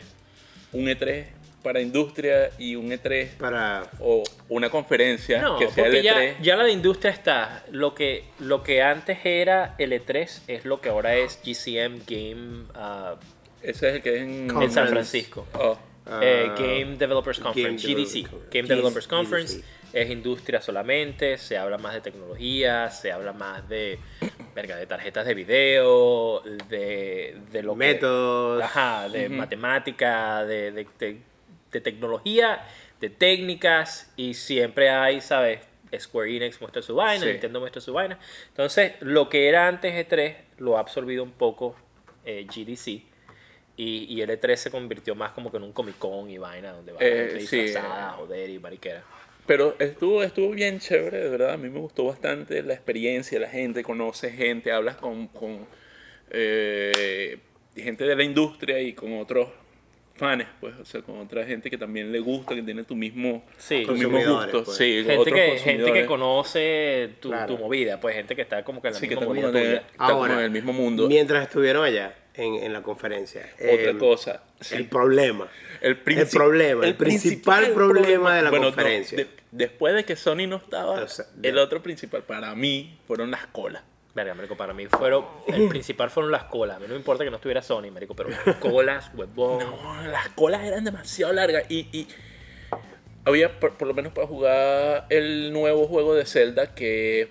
Un 0.74 0.86
E3 0.88 1.25
para 1.63 1.81
industria 1.81 2.51
y 2.59 2.75
un 2.75 2.92
E3 2.92 3.30
Para 3.38 3.89
o 4.00 4.24
una 4.50 4.69
conferencia 4.69 5.42
No, 5.42 5.57
que 5.57 5.65
sea 5.71 5.86
porque 5.86 5.97
el 6.00 6.03
ya, 6.03 6.21
E3. 6.21 6.42
ya 6.42 6.56
la 6.56 6.63
de 6.65 6.71
industria 6.71 7.12
está. 7.12 7.63
Lo 7.71 7.95
que, 7.95 8.25
lo 8.39 8.62
que 8.62 8.83
antes 8.83 9.18
era 9.25 9.74
el 9.80 9.92
E3 9.94 10.42
es 10.47 10.65
lo 10.65 10.80
que 10.81 10.89
ahora 10.89 11.15
es 11.15 11.39
GCM 11.44 12.01
Game 12.06 12.65
ah, 12.75 13.15
Ese 13.63 13.89
es 13.89 13.95
el 13.95 14.01
que 14.03 14.15
es 14.15 14.21
en, 14.21 14.30
en 14.30 14.48
Conference. 14.50 14.75
San 14.75 14.88
Francisco. 14.89 15.48
Oh, 15.53 15.77
Eh, 16.21 16.51
Game 16.56 16.98
Developers 16.98 17.39
Conference, 17.39 17.88
Game 17.88 18.03
GDC, 18.03 18.13
Developers- 18.30 18.50
Game 18.51 18.68
Developers 18.68 19.07
GDC. 19.07 19.63
Es 19.95 20.09
industria 20.09 20.59
solamente, 20.62 21.38
se 21.38 21.57
habla 21.57 21.77
más 21.77 21.94
de 21.94 22.01
tecnología, 22.01 22.89
se 22.89 23.13
habla 23.13 23.31
más 23.31 23.68
de, 23.69 23.97
verga, 24.53 24.75
de 24.75 24.86
tarjetas 24.86 25.25
de 25.25 25.33
video, 25.33 26.42
de, 26.69 27.38
de 27.50 27.63
lo 27.63 27.71
que- 27.74 27.77
métodos. 27.77 28.62
Ajá, 28.62 29.07
de 29.07 29.30
matemática, 29.30 30.44
de, 30.44 30.71
de- 30.74 30.88
de- 31.00 31.21
de 31.71 31.81
tecnología, 31.81 32.62
de 33.00 33.09
técnicas, 33.09 34.12
y 34.18 34.33
siempre 34.33 34.89
hay, 34.89 35.21
¿sabes? 35.21 35.62
Square 35.98 36.36
Enix 36.36 36.59
muestra 36.59 36.81
su 36.81 36.95
vaina, 36.95 37.24
Sí. 37.25 37.31
Nintendo 37.31 37.62
muestra 37.62 37.80
su 37.81 37.94
vaina. 37.94 38.19
Entonces, 38.50 38.94
lo 39.00 39.30
que 39.30 39.48
era 39.48 39.68
antes 39.69 39.94
E3 39.94 40.36
lo 40.57 40.75
ha 40.75 40.81
absorbido 40.81 41.24
un 41.24 41.31
poco 41.31 41.74
eh, 42.25 42.45
GDC. 42.53 42.88
Y, 43.77 44.06
y 44.09 44.21
el 44.21 44.30
E3 44.30 44.56
se 44.57 44.71
convirtió 44.71 45.15
más 45.15 45.31
como 45.31 45.51
que 45.51 45.57
en 45.57 45.63
un 45.63 45.71
Comic 45.71 45.98
Con 46.00 46.30
y 46.30 46.38
vaina, 46.38 46.71
donde 46.74 46.91
va 46.91 47.00
Eh, 47.01 47.27
gente 47.30 47.45
sí, 47.48 47.62
disfrazada, 47.62 48.09
eh. 48.12 48.13
joder 48.18 48.50
y 48.50 48.59
mariquera. 48.59 49.03
Pero 49.47 49.75
estuvo, 49.80 50.24
estuvo 50.24 50.50
bien 50.51 50.80
chévere, 50.80 51.19
de 51.19 51.30
verdad. 51.30 51.51
A 51.53 51.57
mí 51.57 51.69
me 51.69 51.80
gustó 51.80 52.06
bastante 52.06 52.63
la 52.63 52.74
experiencia, 52.74 53.39
la 53.39 53.47
gente, 53.50 53.83
conoce 53.83 54.31
gente, 54.31 54.71
hablas 54.71 54.95
con, 54.97 55.27
con 55.27 55.68
eh, 56.31 57.38
gente 57.75 58.03
de 58.06 58.15
la 58.15 58.24
industria 58.24 58.81
y 58.81 58.94
con 58.94 59.18
otros 59.19 59.50
fans, 60.15 60.45
pues, 60.62 60.74
o 60.80 60.86
sea, 60.86 61.01
con 61.01 61.18
otra 61.19 61.45
gente 61.45 61.69
que 61.69 61.77
también 61.77 62.12
le 62.12 62.19
gusta, 62.19 62.56
que 62.56 62.62
tiene 62.63 62.83
tu 62.86 62.95
mismo, 62.95 63.44
Sí. 63.57 63.83
tu 63.86 63.92
mismo 63.94 64.18
gusto. 64.18 64.63
pues. 64.63 64.77
Sí, 64.77 65.03
Gente 65.06 65.31
que, 65.31 65.57
gente 65.59 65.91
que 65.94 66.06
conoce 66.06 67.09
tu, 67.19 67.30
Claro. 67.30 67.53
tu 67.56 67.62
movida, 67.62 68.00
pues 68.00 68.15
gente 68.15 68.33
que 68.36 68.41
está 68.41 68.63
como 68.63 68.81
que 68.81 68.88
en 68.88 68.94
la 68.94 69.00
Sí, 69.00 69.07
que 69.09 69.15
misma 69.15 69.21
está 69.33 69.41
como, 69.41 69.41
movida 69.48 69.59
en, 69.62 69.65
tuya. 69.68 69.88
está 69.91 70.13
como 70.13 70.25
en 70.27 70.39
el 70.39 70.51
mismo 70.51 70.71
mundo. 70.74 71.07
Mientras 71.07 71.44
estuvieron 71.44 71.83
allá 71.83 72.15
en, 72.37 72.55
en 72.55 72.73
la 72.73 72.81
conferencia. 72.83 73.41
Otra 73.55 73.91
eh, 73.91 73.97
cosa. 73.97 74.43
sí. 74.59 74.75
El 74.75 74.87
problema. 74.87 75.47
El, 75.81 75.99
El 76.05 76.27
problema, 76.27 76.85
el 76.85 76.95
principal 76.95 77.71
problema 77.71 78.35
de 78.35 78.41
la 78.41 78.49
Bueno, 78.49 78.65
no, 78.69 78.71
conferencia. 78.75 79.17
de- 79.17 79.27
después 79.51 79.93
de 79.93 80.03
que 80.03 80.15
Sony 80.15 80.47
no 80.47 80.55
estaba, 80.57 81.01
O 81.03 81.07
sea, 81.07 81.25
el 81.43 81.57
otro 81.57 81.81
principal 81.83 82.23
para 82.23 82.53
mí 82.55 82.98
fueron 83.07 83.31
las 83.31 83.45
colas. 83.48 83.83
Verga, 84.15 84.33
marico, 84.33 84.55
para 84.55 84.74
mí 84.74 84.86
fueron, 84.88 85.25
el 85.48 85.67
principal 85.69 86.10
fueron 86.10 86.31
las 86.31 86.45
colas. 86.45 86.77
A 86.77 86.79
mí 86.79 86.86
no 86.88 86.93
me 86.93 87.00
importa 87.00 87.24
que 87.25 87.29
no 87.29 87.36
estuviera 87.36 87.62
Sony, 87.62 87.91
marico, 87.91 88.15
pero 88.15 88.29
las 88.29 88.55
colas, 88.57 89.12
huevón. 89.13 89.60
No, 89.60 90.07
las 90.07 90.29
colas 90.29 90.63
eran 90.63 90.86
demasiado 90.86 91.33
largas 91.33 91.65
y, 91.69 91.88
y 91.91 92.07
había 93.25 93.60
por, 93.60 93.74
por 93.77 93.88
lo 93.88 93.93
menos 93.93 94.13
para 94.13 94.27
jugar 94.27 95.05
el 95.10 95.51
nuevo 95.51 95.88
juego 95.88 96.15
de 96.15 96.25
Zelda 96.25 96.74
que 96.75 97.27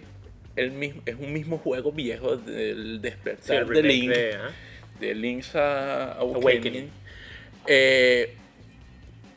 el 0.56 0.70
mismo, 0.72 1.02
es 1.06 1.14
un 1.16 1.32
mismo 1.32 1.58
juego 1.58 1.90
viejo 1.92 2.36
del 2.36 2.96
Sí, 2.96 2.98
despertar 3.00 3.56
el 3.62 3.68
de 3.68 3.82
Link, 3.82 4.10
de, 4.10 4.34
ajá. 4.34 4.50
De 5.00 5.14
Link's 5.14 5.54
a- 5.56 6.12
Awakening. 6.14 6.42
Awakening. 6.44 6.90
Eh, 7.66 8.34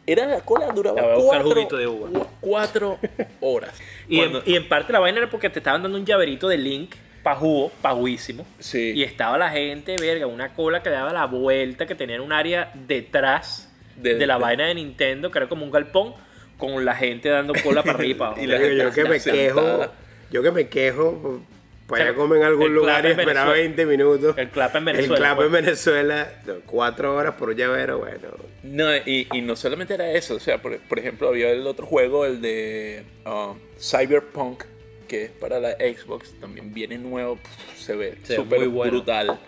era 0.05 0.25
la 0.25 0.39
cola 0.41 0.67
duraba 0.67 1.01
La 1.01 1.15
cuatro, 1.15 1.77
de 1.77 1.87
uva. 1.87 2.27
cuatro 2.39 2.97
horas. 3.41 3.73
Y, 4.09 4.19
en, 4.21 4.31
Cuando- 4.31 4.49
y 4.49 4.55
en 4.55 4.67
parte 4.69 4.93
la 4.93 4.99
vaina 4.99 5.17
era 5.17 5.29
porque 5.29 5.49
te 5.49 5.59
estaban 5.59 5.83
dando 5.83 5.97
un 5.97 6.05
llaverito 6.05 6.47
de 6.47 6.57
Link 6.57 6.95
pa' 7.23 7.35
jugo, 7.35 7.69
pa' 7.81 7.91
juísimo. 7.93 8.45
Sí. 8.59 8.93
Y 8.95 9.03
estaba 9.03 9.37
la 9.37 9.49
gente, 9.49 9.97
verga, 9.99 10.27
una 10.27 10.53
cola 10.53 10.81
que 10.81 10.89
daba 10.89 11.11
la 11.11 11.25
vuelta, 11.25 11.85
que 11.85 11.93
tenía 11.93 12.21
un 12.21 12.31
área 12.31 12.71
detrás 12.87 13.69
de, 13.97 14.15
De- 14.15 14.25
la 14.27 14.35
de- 14.35 14.41
vaina 14.41 14.67
de 14.67 14.75
Nintendo, 14.75 15.29
que 15.29 15.39
era 15.39 15.49
como 15.49 15.65
un 15.65 15.71
galpón, 15.71 16.13
con 16.57 16.85
la 16.85 16.95
gente 16.95 17.27
dando 17.27 17.53
cola 17.61 17.83
para 17.83 17.97
arriba. 17.97 18.33
Y 18.41 18.45
la 18.47 18.57
Yo, 18.57 18.63
gente 18.63 18.77
yo 18.83 18.91
que 18.93 19.03
me 19.03 19.19
sentada. 19.19 19.43
quejo, 19.43 19.93
yo 20.31 20.43
que 20.43 20.51
me 20.51 20.67
quejo, 20.69 21.41
para 21.87 22.01
O 22.01 22.03
sea, 22.03 22.05
allá 22.07 22.15
comer 22.15 22.39
en 22.39 22.43
algún 22.45 22.65
el 22.67 22.73
lugar 22.73 23.05
y 23.05 23.09
esperar 23.09 23.47
Venezuela. 23.47 23.53
20 23.53 23.85
minutos. 23.85 24.37
El 24.37 24.49
clap 24.49 24.75
en 24.75 24.87
El 24.87 24.93
Venezuela, 24.93 25.17
clap 25.17 25.35
pues. 25.37 25.45
en 25.47 25.51
Venezuela, 25.53 26.31
cuatro 26.65 27.15
horas 27.15 27.35
por 27.35 27.49
un 27.49 27.55
llavero, 27.55 27.99
bueno. 27.99 28.27
No, 28.63 28.95
y, 28.95 29.27
y 29.33 29.41
no 29.41 29.55
solamente 29.55 29.93
era 29.93 30.11
eso, 30.11 30.35
o 30.35 30.39
sea, 30.39 30.61
por, 30.61 30.77
por 30.79 30.99
ejemplo, 30.99 31.29
había 31.29 31.49
el 31.49 31.65
otro 31.65 31.85
juego, 31.85 32.25
el 32.25 32.41
de 32.41 33.03
um, 33.25 33.57
Cyberpunk, 33.79 34.65
que 35.07 35.25
es 35.25 35.31
para 35.31 35.59
la 35.59 35.71
Xbox, 35.71 36.33
también 36.39 36.73
viene 36.73 36.97
nuevo, 36.97 37.37
pf, 37.37 37.79
se 37.79 37.95
ve 37.95 38.17
súper 38.23 38.67
bueno. 38.67 38.91
brutal. 38.91 39.39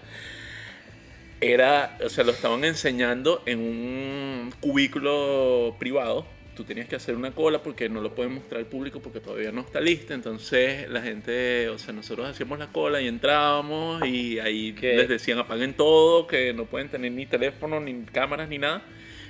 Era, 1.41 1.97
o 2.03 2.09
sea, 2.09 2.23
lo 2.23 2.31
estaban 2.31 2.63
enseñando 2.65 3.43
en 3.45 3.59
un 3.59 4.53
cubículo 4.59 5.75
privado. 5.79 6.25
Tú 6.55 6.63
tenías 6.65 6.87
que 6.87 6.95
hacer 6.95 7.15
una 7.15 7.31
cola 7.31 7.63
porque 7.63 7.87
no 7.87 8.01
lo 8.01 8.13
pueden 8.13 8.33
mostrar 8.33 8.59
al 8.59 8.65
público 8.67 8.99
porque 8.99 9.19
todavía 9.19 9.51
no 9.51 9.61
está 9.61 9.79
lista. 9.79 10.13
Entonces 10.13 10.89
la 10.89 11.01
gente, 11.01 11.69
o 11.69 11.77
sea, 11.77 11.93
nosotros 11.93 12.27
hacíamos 12.27 12.59
la 12.59 12.67
cola 12.67 13.01
y 13.01 13.07
entrábamos 13.07 14.05
y 14.05 14.39
ahí 14.39 14.73
¿Qué? 14.73 14.95
les 14.95 15.07
decían 15.07 15.39
apaguen 15.39 15.73
todo, 15.73 16.27
que 16.27 16.53
no 16.53 16.65
pueden 16.65 16.89
tener 16.89 17.11
ni 17.11 17.25
teléfono, 17.25 17.79
ni 17.79 18.03
cámaras, 18.03 18.49
ni 18.49 18.57
nada. 18.57 18.81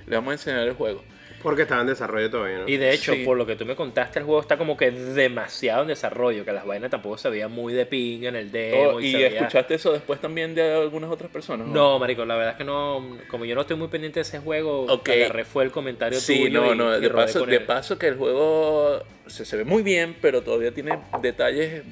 Les 0.07 0.15
vamos 0.15 0.29
a 0.29 0.33
enseñar 0.33 0.67
el 0.67 0.73
juego. 0.73 1.03
Porque 1.41 1.62
estaba 1.62 1.81
en 1.81 1.88
desarrollo 1.88 2.29
todavía, 2.29 2.58
¿no? 2.60 2.67
Y 2.67 2.77
de 2.77 2.91
hecho, 2.93 3.13
Sí. 3.13 3.24
por 3.24 3.38
lo 3.38 3.46
que 3.46 3.55
tú 3.55 3.65
me 3.65 3.75
contaste, 3.75 4.19
el 4.19 4.25
juego 4.25 4.41
está 4.41 4.58
como 4.58 4.75
que 4.75 4.91
demasiado 4.91 5.84
en 5.84 5.88
desarrollo, 5.88 6.43
que 6.43 6.51
las 6.51 6.65
vainas 6.65 6.89
tampoco 6.91 7.17
se 7.17 7.29
veían 7.29 7.51
muy 7.51 7.74
de 7.74 7.86
ping 7.86 8.24
en 8.24 8.36
el 8.36 8.51
demo. 8.51 8.96
Oh, 8.96 9.00
y 9.01 9.15
¿Y 9.15 9.24
escuchaste 9.24 9.75
eso 9.75 9.93
después 9.93 10.19
también 10.19 10.53
de 10.53 10.74
algunas 10.74 11.10
otras 11.10 11.31
personas? 11.31 11.67
No, 11.67 11.98
marico, 11.98 12.25
la 12.25 12.36
verdad 12.36 12.51
es 12.53 12.58
que 12.58 12.65
no, 12.65 13.17
como 13.29 13.46
yo 13.46 13.55
no 13.55 13.62
estoy 13.62 13.77
muy 13.77 13.88
pendiente 13.88 14.19
de 14.19 14.24
ese 14.24 14.39
juego, 14.39 14.86
agarré 15.24 15.46
fue 15.46 15.63
el 15.63 15.72
comentario 15.72 16.19
Sí, 16.19 16.38
tuyo 16.43 16.62
no, 16.62 16.75
no, 16.75 16.98
y 16.98 17.01
de 17.01 17.10
paso, 17.10 17.93
de 17.93 18.00
que 18.00 18.08
el 18.08 18.15
juego 18.15 19.03
se, 19.27 19.46
se 19.46 19.55
ve 19.55 19.63
muy 19.63 19.81
bien, 19.81 20.15
pero 20.22 20.41
todavía 20.41 20.74
tiene 20.74 21.00
detalles, 21.22 21.84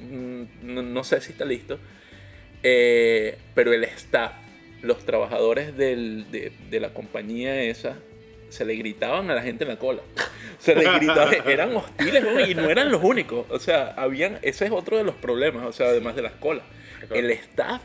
mm, 0.00 0.42
no, 0.62 0.82
no 0.82 1.04
sé 1.04 1.20
si 1.20 1.32
está 1.32 1.44
listo, 1.44 1.78
Eh, 2.62 3.38
pero 3.54 3.72
el 3.72 3.84
staff, 3.84 4.32
los 4.82 5.04
trabajadores 5.04 5.76
del- 5.76 6.30
de, 6.32 6.52
de 6.70 6.80
la 6.80 6.92
compañía 6.92 7.62
esa, 7.62 7.98
se 8.48 8.64
le 8.64 8.74
gritaban 8.74 9.30
a 9.30 9.34
la 9.34 9.42
gente 9.42 9.64
en 9.64 9.70
la 9.70 9.78
cola. 9.78 10.00
Se 10.58 10.74
le 10.74 10.90
gritaban, 10.98 11.34
eran 11.46 11.76
hostiles 11.76 12.22
¿no? 12.24 12.40
y 12.40 12.54
no 12.54 12.68
eran 12.70 12.90
los 12.90 13.02
únicos. 13.02 13.46
O 13.50 13.58
sea, 13.58 13.94
habían, 13.96 14.38
ese 14.42 14.64
es 14.66 14.70
otro 14.70 14.96
de 14.96 15.04
los 15.04 15.14
problemas, 15.14 15.66
o 15.66 15.72
sea, 15.72 15.88
además 15.88 16.16
de 16.16 16.22
las 16.22 16.32
colas. 16.32 16.64
El 17.10 17.30
staff, 17.30 17.82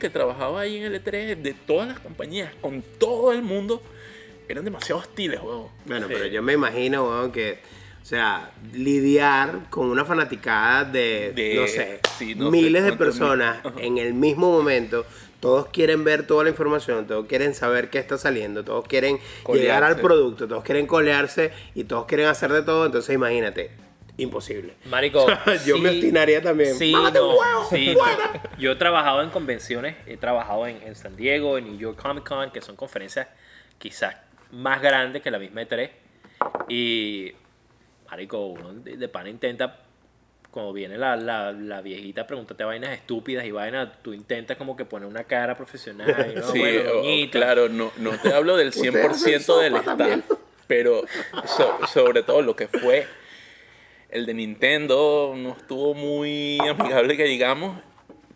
que 0.00 0.10
trabajaba 0.10 0.62
ahí 0.62 0.78
en 0.78 0.84
el 0.84 1.02
E3 1.04 1.36
de 1.36 1.54
todas 1.66 1.86
las 1.88 2.00
compañías, 2.00 2.52
con 2.60 2.82
todo 2.98 3.32
el 3.32 3.42
mundo, 3.42 3.82
eran 4.48 4.64
demasiado 4.64 5.00
hostiles, 5.00 5.40
weón. 5.42 5.68
Bueno, 5.84 6.06
Sí. 6.08 6.14
pero 6.14 6.26
yo 6.26 6.42
me 6.42 6.54
imagino, 6.54 7.04
weón, 7.04 7.30
que, 7.32 7.58
o 8.02 8.04
sea, 8.04 8.50
lidiar 8.72 9.68
con 9.70 9.88
una 9.88 10.04
fanaticada 10.04 10.84
de, 10.84 11.32
De- 11.34 11.54
no 11.56 11.66
sé, 11.66 12.00
sí, 12.18 12.34
no 12.34 12.46
sé 12.46 12.50
miles 12.50 12.84
de 12.84 12.92
personas 12.94 13.62
mil. 13.76 13.84
En 13.84 13.98
el 13.98 14.14
mismo 14.14 14.50
momento. 14.50 15.04
Todos 15.40 15.66
quieren 15.66 16.02
ver 16.04 16.26
toda 16.26 16.44
la 16.44 16.50
información, 16.50 17.06
todos 17.06 17.26
quieren 17.26 17.54
saber 17.54 17.90
qué 17.90 17.98
está 17.98 18.16
saliendo, 18.18 18.64
todos 18.64 18.86
quieren 18.86 19.18
llegar 19.52 19.84
al 19.84 20.00
producto, 20.00 20.48
todos 20.48 20.64
quieren 20.64 20.86
colearse 20.86 21.52
y 21.74 21.84
todos 21.84 22.06
quieren 22.06 22.26
hacer 22.26 22.52
de 22.52 22.62
todo. 22.62 22.86
Entonces, 22.86 23.14
imagínate, 23.14 23.70
imposible. 24.16 24.74
Marico, 24.86 25.26
Yo 25.66 25.78
me 25.78 25.90
obstinaría 25.90 26.42
también. 26.42 26.74
Sí, 26.74 26.90
¡Mámate 26.92 27.20
un 27.20 27.28
no, 27.28 27.38
huevo! 27.38 27.66
sí. 27.70 27.94
Yo 28.58 28.72
he 28.72 28.76
trabajado 28.76 29.22
en 29.22 29.30
convenciones, 29.30 29.96
he 30.06 30.16
trabajado 30.16 30.66
en, 30.66 30.82
en 30.82 30.94
San 30.94 31.16
Diego, 31.16 31.58
en 31.58 31.66
New 31.66 31.78
York 31.78 32.00
Comic 32.00 32.26
Con, 32.26 32.50
que 32.50 32.62
son 32.62 32.76
conferencias 32.76 33.28
quizás 33.78 34.16
más 34.52 34.80
grandes 34.80 35.22
que 35.22 35.30
la 35.30 35.38
misma 35.38 35.62
E3. 35.62 35.90
Y, 36.68 37.32
marico, 38.10 38.46
uno 38.46 38.72
de, 38.72 38.96
de 38.96 39.08
pana 39.08 39.28
intenta, 39.28 39.85
cuando 40.56 40.72
viene 40.72 40.96
la, 40.96 41.16
la, 41.16 41.52
la 41.52 41.82
viejita 41.82 42.22
a 42.22 42.26
preguntarte 42.26 42.64
vainas 42.64 42.90
estúpidas 42.92 43.44
y 43.44 43.50
vainas, 43.50 43.90
tú 44.00 44.14
intentas 44.14 44.56
como 44.56 44.74
que 44.74 44.86
poner 44.86 45.06
una 45.06 45.24
cara 45.24 45.54
profesional. 45.54 46.32
Y, 46.34 46.40
no, 46.40 46.48
Sí, 46.50 46.58
bueno, 46.60 46.90
o- 46.94 47.30
claro, 47.30 47.68
no, 47.68 47.92
no 47.98 48.12
te 48.18 48.32
hablo 48.32 48.56
del 48.56 48.68
Usted 48.68 48.88
hace 49.04 49.38
100% 49.38 49.60
del 49.60 49.76
staff, 49.76 50.20
pero 50.66 51.02
so- 51.44 51.78
sobre 51.92 52.22
todo 52.22 52.40
lo 52.40 52.56
que 52.56 52.68
fue 52.68 53.06
el 54.08 54.24
de 54.24 54.32
Nintendo 54.32 55.34
no 55.36 55.50
estuvo 55.50 55.92
muy 55.92 56.58
amigable 56.66 57.18
que 57.18 57.24
digamos, 57.24 57.78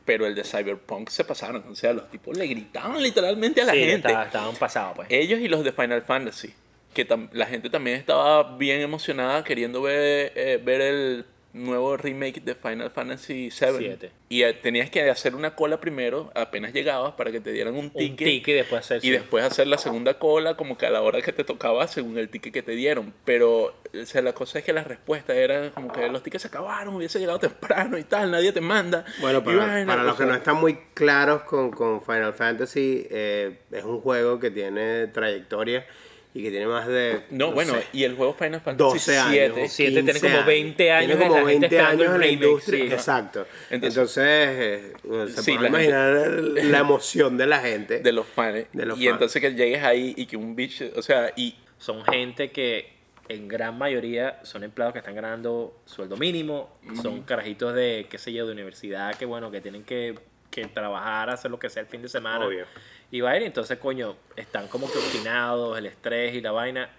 pero 0.05 0.27
el 0.27 0.35
de 0.35 0.45
Cyberpunk 0.45 1.09
se 1.09 1.25
pasaron, 1.25 1.65
o 1.71 1.75
sea, 1.75 1.95
los 1.95 2.11
tipos 2.11 2.37
le 2.37 2.47
gritaban 2.47 3.03
literalmente 3.03 3.63
a 3.63 3.65
la 3.65 3.73
Sí, 3.73 3.79
gente. 3.79 4.09
estaba- 4.09 4.25
estaban 4.27 4.57
pasados, 4.57 4.93
pues. 4.97 5.09
Ellos 5.11 5.41
y 5.41 5.49
los 5.49 5.65
de 5.65 5.73
Final 5.73 6.03
Fantasy, 6.03 6.53
que 6.93 7.07
la 7.33 7.47
gente 7.47 7.71
también 7.71 7.97
estaba 7.97 8.59
bien 8.59 8.83
emocionada 8.83 9.43
queriendo 9.43 9.81
ver, 9.81 10.33
eh, 10.35 10.61
ver 10.63 10.81
el 10.83 11.25
nuevo 11.53 11.97
remake 11.97 12.41
de 12.43 12.55
Final 12.55 12.91
Fantasy 12.91 13.51
VII. 13.51 13.79
Siete. 13.79 14.13
Y 14.29 14.43
eh, 14.43 14.53
tenías 14.53 14.91
que 14.91 15.09
hacer 15.11 15.35
una 15.35 15.55
cola 15.55 15.81
primero, 15.81 16.31
apenas 16.35 16.73
llegabas, 16.73 17.15
para 17.15 17.33
que 17.33 17.41
te 17.41 17.53
dieran 17.53 17.75
un 17.75 17.87
Un 17.87 17.91
ticket. 17.91 18.27
ticket 18.29 18.49
y 18.49 18.53
después 18.59 18.85
hacer 18.85 19.05
Y 19.05 19.11
después 19.11 19.45
hacer 19.45 19.67
la 19.67 19.79
segunda 19.79 20.19
cola 20.19 20.57
como 20.57 20.79
que 20.79 20.87
a 20.87 20.91
la 20.91 21.03
hora 21.03 21.21
que 21.21 21.33
te 21.33 21.45
tocaba 21.45 21.87
según 21.89 22.19
el 22.19 22.29
ticket 22.29 22.53
que 22.53 22.63
te 22.63 22.73
dieron. 22.73 23.13
Pero 23.25 23.75
o 23.93 24.07
sea, 24.07 24.23
la 24.23 24.33
cosa 24.33 24.61
es 24.61 24.65
que 24.65 24.73
la 24.73 24.85
respuesta 24.85 25.35
era 25.35 25.71
como 25.71 25.93
que 25.93 26.09
los 26.09 26.23
tickets 26.23 26.43
se 26.43 26.49
acabaron, 26.49 26.95
hubiese 26.95 27.19
llegado 27.19 27.39
temprano 27.39 27.99
y 27.99 28.05
tal, 28.05 28.31
nadie 28.31 28.53
te 28.53 28.61
manda. 28.61 29.05
Bueno, 29.21 29.43
para, 29.43 29.57
vaina, 29.59 29.87
para 29.87 30.05
los 30.05 30.17
que 30.17 30.27
no 30.27 30.35
están 30.35 30.57
muy 30.57 30.79
claros 30.95 31.43
con, 31.43 31.71
con 31.71 32.01
Final 32.03 32.35
Fantasy, 32.35 33.07
eh, 33.11 33.59
es 33.71 33.85
un 33.85 34.01
juego 34.01 34.39
que 34.39 34.51
tiene 34.51 35.09
trayectoria 35.09 35.85
y 36.33 36.43
que 36.45 36.51
tiene 36.51 36.67
más 36.67 36.87
de. 36.87 37.23
No, 37.31 37.53
bueno, 37.53 37.75
sé, 37.75 37.87
y 37.93 38.05
el 38.05 38.15
juego 38.15 38.35
Final 38.35 38.61
Fantasy 38.61 38.93
12 39.13 39.19
años. 39.19 39.57
VII 39.57 39.69
Siete 39.69 39.93
tiene 39.95 40.13
15 40.13 40.31
como 40.31 40.45
20 40.45 40.93
años 40.93 41.07
Tiene 41.07 41.21
de 41.25 41.29
como 41.29 41.35
la 41.41 41.51
gente 41.51 41.61
20 41.69 41.77
esperando 41.77 42.03
años 42.05 42.15
en 42.15 42.21
la 42.21 42.27
industria. 42.29 42.85
sí. 42.87 42.93
Exacto. 42.93 43.47
Entonces- 43.71 44.17
Entonces, 44.19 44.25
eh, 44.27 44.93
se 45.35 45.43
Sí, 45.43 45.53
puede 45.57 45.63
la 45.63 45.69
imaginar 45.69 46.13
la 46.65 46.79
emoción 46.79 47.37
de 47.37 47.47
la 47.47 47.59
gente. 47.61 47.99
de 48.01 48.13
los 48.13 48.27
fans. 48.27 48.67
De 48.73 48.87
los 48.87 48.99
y 48.99 49.05
fans. 49.05 49.13
entonces 49.15 49.43
que 49.43 49.55
llegues 49.55 49.83
ahí 49.83 50.15
y 50.17 50.27
que 50.27 50.37
un 50.37 50.55
bicho, 50.55 50.85
o 50.97 51.03
sea, 51.03 51.33
y 51.37 51.57
son 51.79 52.05
gente 52.05 52.51
que 52.53 53.01
en 53.29 53.47
gran 53.49 53.79
mayoría 53.79 54.39
son 54.43 54.65
empleados 54.65 54.93
que 54.93 54.99
están 54.99 55.15
ganando 55.15 55.81
sueldo 55.85 56.17
mínimo, 56.17 56.77
son 57.01 57.23
carajitos 57.23 57.75
de, 57.75 58.07
qué 58.11 58.19
sé 58.19 58.33
yo, 58.33 58.45
de 58.47 58.53
universidad 58.53 59.15
que, 59.15 59.25
bueno, 59.25 59.51
que 59.53 59.61
tienen 59.61 59.85
que, 59.85 60.17
que 60.51 60.67
trabajar, 60.67 61.31
hacer 61.31 61.49
lo 61.51 61.59
que 61.59 61.71
sea 61.71 61.83
el 61.83 61.89
fin 61.89 62.03
de 62.03 62.09
semana. 62.09 62.45
Obvio. 62.45 62.67
Y 63.11 63.21
va 63.21 63.31
a 63.31 63.37
ir, 63.37 63.43
entonces, 63.43 63.79
coño, 63.79 64.17
están 64.37 64.69
como 64.69 64.91
que 64.91 64.99
obstinados, 64.99 65.77
el 65.79 65.87
estrés 65.87 66.35
y 66.35 66.41
la 66.41 66.53
vaina. 66.53 66.91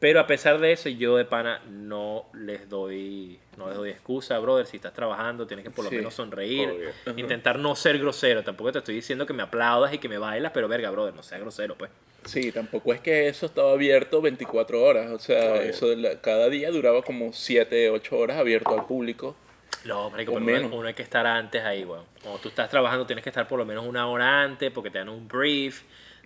Pero 0.00 0.20
a 0.20 0.26
pesar 0.26 0.58
de 0.58 0.72
eso, 0.72 0.88
yo 0.88 1.16
de 1.16 1.24
pana 1.24 1.62
no 1.70 2.26
les 2.34 2.68
doy, 2.68 3.38
no 3.56 3.68
les 3.68 3.76
doy 3.76 3.90
excusa, 3.90 4.38
brother. 4.40 4.66
Si 4.66 4.76
estás 4.76 4.92
trabajando, 4.92 5.46
tienes 5.46 5.64
que 5.64 5.70
por 5.70 5.84
lo 5.84 5.90
Sí, 5.90 5.96
menos 5.96 6.14
sonreír. 6.14 6.68
obvio. 6.68 6.90
Intentar 7.16 7.58
no 7.58 7.74
ser 7.76 7.98
grosero. 7.98 8.42
Tampoco 8.42 8.72
te 8.72 8.78
estoy 8.80 8.96
diciendo 8.96 9.24
que 9.24 9.32
me 9.32 9.44
aplaudas 9.44 9.94
y 9.94 9.98
que 9.98 10.08
me 10.08 10.18
bailas, 10.18 10.52
pero 10.52 10.68
verga, 10.68 10.90
brother, 10.90 11.14
no 11.14 11.22
seas 11.22 11.40
grosero, 11.40 11.76
pues. 11.76 11.90
sí, 12.24 12.52
tampoco 12.52 12.92
es 12.92 13.00
que 13.00 13.28
eso 13.28 13.46
estaba 13.46 13.72
abierto 13.72 14.20
24 14.20 14.82
horas, 14.82 15.10
o 15.12 15.18
sea, 15.18 15.52
Obvio. 15.52 15.62
eso 15.62 15.88
de 15.88 15.96
la- 15.96 16.20
cada 16.20 16.48
día 16.48 16.70
duraba 16.70 17.02
como 17.02 17.32
7, 17.32 17.88
8 17.90 18.16
horas 18.18 18.36
abierto 18.38 18.74
al 18.78 18.86
público. 18.86 19.36
No, 19.84 20.10
marico, 20.10 20.32
O 20.32 20.34
pero 20.34 20.46
menos. 20.46 20.64
uno, 20.66 20.76
uno 20.76 20.88
hay 20.88 20.94
que 20.94 21.02
estar 21.02 21.26
antes 21.26 21.62
ahí, 21.62 21.84
weón. 21.84 22.04
Cuando 22.22 22.40
tú 22.40 22.48
estás 22.48 22.68
trabajando 22.70 23.06
tienes 23.06 23.22
que 23.22 23.30
estar 23.30 23.46
por 23.46 23.58
lo 23.58 23.66
menos 23.66 23.86
una 23.86 24.06
hora 24.08 24.42
antes 24.42 24.70
porque 24.70 24.90
te 24.90 24.98
dan 24.98 25.08
un 25.08 25.28
brief, 25.28 25.82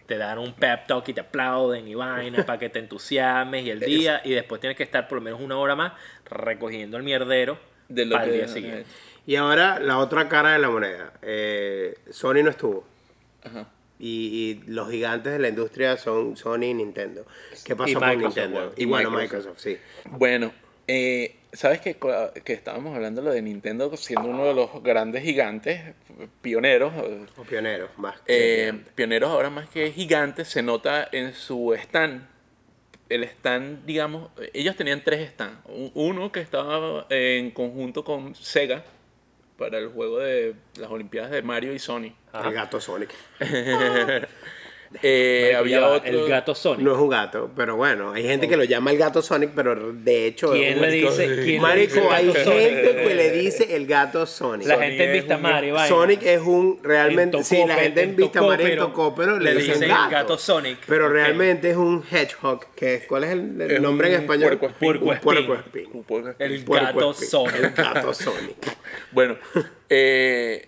te 0.07 0.17
dan 0.17 0.39
un 0.39 0.53
pep 0.55 0.87
talk 0.87 1.09
y 1.09 1.13
te 1.13 1.21
aplauden 1.21 1.87
y 1.89 1.95
vaina 1.95 2.45
para 2.47 2.59
que 2.59 2.69
te 2.71 2.79
entusiasmes 2.79 3.65
y 3.65 3.71
el 3.71 3.81
día 3.81 4.21
y 4.25 4.31
después 4.31 4.61
tienes 4.61 4.77
que 4.77 4.85
estar 4.85 5.07
por 5.09 5.17
lo 5.19 5.23
menos 5.23 5.41
una 5.41 5.59
hora 5.59 5.75
más 5.77 5.93
recogiendo 6.31 6.97
el 6.97 7.03
mierdero 7.03 7.59
De 7.89 8.07
lo 8.07 8.13
para 8.13 8.25
el 8.27 8.31
que- 8.31 8.37
día 8.39 8.49
siguiente. 8.49 8.87
Y 9.27 9.37
ahora 9.37 9.79
la 9.79 9.99
otra 9.99 10.27
cara 10.29 10.53
de 10.53 10.59
la 10.59 10.71
moneda. 10.71 11.13
Eh, 11.21 11.99
Sony 12.11 12.43
no 12.43 12.49
estuvo. 12.49 12.87
Ajá. 13.45 13.69
Y, 13.99 14.63
y 14.67 14.71
los 14.71 14.91
gigantes 14.91 15.33
de 15.33 15.39
la 15.41 15.49
industria 15.49 15.97
son 15.99 16.37
Sony 16.37 16.63
y 16.67 16.75
Nintendo. 16.75 17.27
¿Qué 17.65 17.77
pasó 17.77 17.91
Y 17.91 17.95
con 17.95 18.09
Microsoft, 18.09 18.37
Nintendo? 18.39 18.73
Y, 18.77 18.83
Y 18.85 18.87
bueno, 18.87 19.11
Microsoft. 19.11 19.57
Microsoft, 19.57 19.61
sí. 19.61 19.79
Bueno, 20.17 20.53
eh, 20.87 21.35
¿sabes 21.53 21.81
que, 21.81 21.97
que 22.45 22.53
estábamos 22.53 22.95
hablando 22.95 23.23
lo 23.23 23.31
de 23.33 23.43
Nintendo 23.43 23.97
siendo 23.97 24.29
uno 24.29 24.45
de 24.47 24.55
los 24.55 24.83
grandes 24.83 25.23
gigantes, 25.23 25.81
pioneros? 26.43 26.93
O 27.37 27.43
pioneros, 27.45 27.91
más 27.97 28.21
que 28.21 28.69
Eh, 28.69 28.73
pioneros 28.95 29.31
ahora 29.31 29.51
más 29.51 29.69
que 29.69 29.91
gigantes, 29.93 30.49
se 30.49 30.63
nota 30.63 31.09
en 31.13 31.33
su 31.35 31.75
stand. 31.75 32.27
El 33.09 33.25
stand, 33.25 33.85
digamos, 33.87 34.31
ellos 34.53 34.77
tenían 34.77 35.03
tres 35.03 35.31
stands. 35.31 35.59
Un- 35.67 35.91
Uno 35.95 36.31
que 36.31 36.41
estaba 36.41 37.07
en 37.11 37.51
conjunto 37.53 38.05
con 38.05 38.35
Sega 38.35 38.85
para 39.57 39.79
el 39.79 39.89
juego 39.89 40.19
de 40.19 40.55
las 40.79 40.91
Olimpiadas 40.91 41.31
de 41.31 41.43
Mario 41.43 41.73
y 41.73 41.79
Sony. 41.79 42.13
el 42.45 42.53
gato 42.53 42.81
Sonic. 42.81 43.13
Eh, 45.03 45.55
había 45.57 45.87
otro. 45.87 46.09
El 46.09 46.29
gato 46.29 46.55
Sonic. 46.55 46.81
No 46.85 46.93
es 46.93 46.99
un 46.99 47.09
gato, 47.11 47.51
pero 47.55 47.77
bueno, 47.77 48.13
hay 48.13 48.23
gente 48.23 48.49
que 48.49 48.57
lo 48.57 48.65
llama 48.65 48.91
el 48.91 48.97
gato 48.99 49.21
Sonic, 49.21 49.51
pero 49.55 49.93
de 49.93 50.27
hecho 50.27 50.53
¿Quién 50.53 50.81
le 50.81 50.87
marico. 50.87 51.11
dice? 51.11 51.27
quién 51.27 51.47
le 51.47 51.61
Marico, 51.61 51.95
dice 51.95 52.07
el 52.07 52.13
hay 52.15 52.45
Sonic? 52.45 52.61
gente 52.63 52.97
que 53.05 53.15
le 53.15 53.31
dice 53.31 53.77
el 53.77 53.87
gato 53.87 54.25
Sonic. 54.27 54.67
La 54.67 54.75
Sonic 54.77 54.89
gente 54.91 55.05
en 55.05 55.11
es 55.11 55.17
Vista 55.17 55.37
un- 55.37 55.43
vaina. 55.43 55.87
Sonic 55.89 56.23
es 56.23 56.41
un 56.41 56.81
realmente, 56.83 57.37
En 57.37 57.45
sí, 57.45 57.63
la 57.67 57.75
gente 57.77 58.03
en 58.03 58.11
en 58.11 58.17
Vista 58.17 58.41
Mar 58.43 58.61
y 58.61 58.65
en 58.65 58.79
Tocópero 58.79 59.39
le, 59.39 59.53
le 59.55 59.61
dicen 59.61 59.75
dicen 59.75 59.89
gato. 59.91 60.11
gato 60.11 60.39
Sonic. 60.39 60.79
Pero 60.87 61.09
realmente 61.11 61.71
es 61.71 61.77
un 61.77 62.03
hedgehog, 62.11 62.67
que 62.75 62.95
es, 62.95 63.05
¿cuál 63.07 63.25
es 63.25 63.31
el, 63.33 63.61
el 63.61 63.71
Es 63.71 63.81
nombre 63.83 64.09
en 64.09 64.21
español? 64.23 64.59
Un 65.93 66.05
poco- 66.05 66.35
El 66.39 66.65
gato 66.65 67.13
Sonic. 67.13 67.55
El 67.57 67.71
gato 67.73 68.15
Sonic. 68.15 68.57
Bueno, 69.13 69.37
eh, 69.91 70.67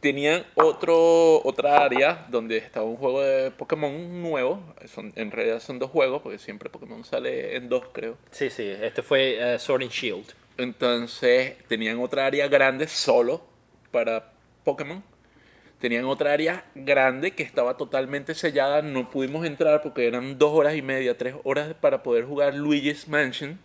tenían 0.00 0.44
otro, 0.54 1.42
otra 1.44 1.84
área 1.84 2.26
donde 2.28 2.56
estaba 2.56 2.86
un 2.86 2.96
juego 2.96 3.22
de 3.22 3.50
Pokémon 3.50 4.22
nuevo. 4.22 4.60
Son, 4.86 5.12
en 5.16 5.30
realidad 5.30 5.60
son 5.60 5.78
dos 5.78 5.90
juegos, 5.90 6.22
porque 6.22 6.38
siempre 6.38 6.70
Pokémon 6.70 7.04
sale 7.04 7.56
en 7.56 7.68
dos, 7.68 7.84
creo. 7.92 8.16
Sí, 8.30 8.50
sí, 8.50 8.66
este 8.66 9.02
fue 9.02 9.54
eh, 9.54 9.58
Sword 9.58 9.82
and 9.82 9.90
Shield. 9.90 10.34
Entonces 10.56 11.56
tenían 11.68 11.98
otra 12.00 12.26
área 12.26 12.48
grande 12.48 12.86
solo 12.88 13.42
para 13.90 14.32
Pokémon. 14.64 15.02
Tenían 15.78 16.04
otra 16.04 16.34
área 16.34 16.66
grande 16.74 17.30
que 17.30 17.42
estaba 17.42 17.78
totalmente 17.78 18.34
sellada. 18.34 18.82
No 18.82 19.10
pudimos 19.10 19.46
entrar 19.46 19.80
porque 19.80 20.06
eran 20.06 20.38
dos 20.38 20.52
horas 20.52 20.76
y 20.76 20.82
media, 20.82 21.16
tres 21.16 21.34
horas 21.42 21.74
para 21.80 22.02
poder 22.02 22.24
jugar 22.24 22.54
Luigi's 22.54 23.08
Mansion. 23.08 23.58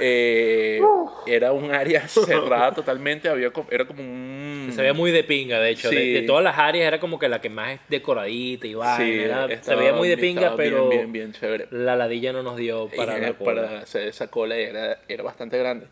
Eh, 0.00 0.80
era 1.26 1.52
un 1.52 1.70
área 1.72 2.06
cerrada 2.08 2.74
totalmente, 2.74 3.28
había, 3.28 3.50
era 3.70 3.86
como 3.86 4.02
un... 4.02 4.70
Se 4.74 4.80
veía 4.82 4.92
muy 4.94 5.10
de 5.10 5.24
pinga, 5.24 5.58
de 5.60 5.70
hecho. 5.70 5.90
De, 5.90 5.96
Sí. 5.96 6.12
de 6.12 6.22
todas 6.22 6.44
las 6.44 6.58
áreas 6.58 6.86
era 6.86 7.00
como 7.00 7.18
que 7.18 7.28
la 7.28 7.40
que 7.40 7.48
más 7.50 7.72
es 7.74 7.80
decoradita 7.88 8.66
y 8.66 8.74
vaina. 8.74 9.48
Sí, 9.48 9.54
se 9.62 9.74
veía 9.74 9.92
muy 9.92 10.08
de 10.08 10.18
pinga, 10.18 10.50
bien, 10.50 10.56
pero 10.56 10.88
Bien, 10.88 11.12
bien, 11.12 11.32
chévere. 11.32 11.66
la 11.70 11.96
ladilla 11.96 12.32
no 12.32 12.42
nos 12.42 12.56
dio 12.56 12.88
para 12.96 13.18
la 13.18 13.32
cola. 13.32 13.62
para 13.62 13.78
hacer 13.80 14.08
esa 14.08 14.28
cola 14.28 14.56
era, 14.56 15.00
era 15.08 15.22
bastante 15.22 15.58
grande. 15.58 15.86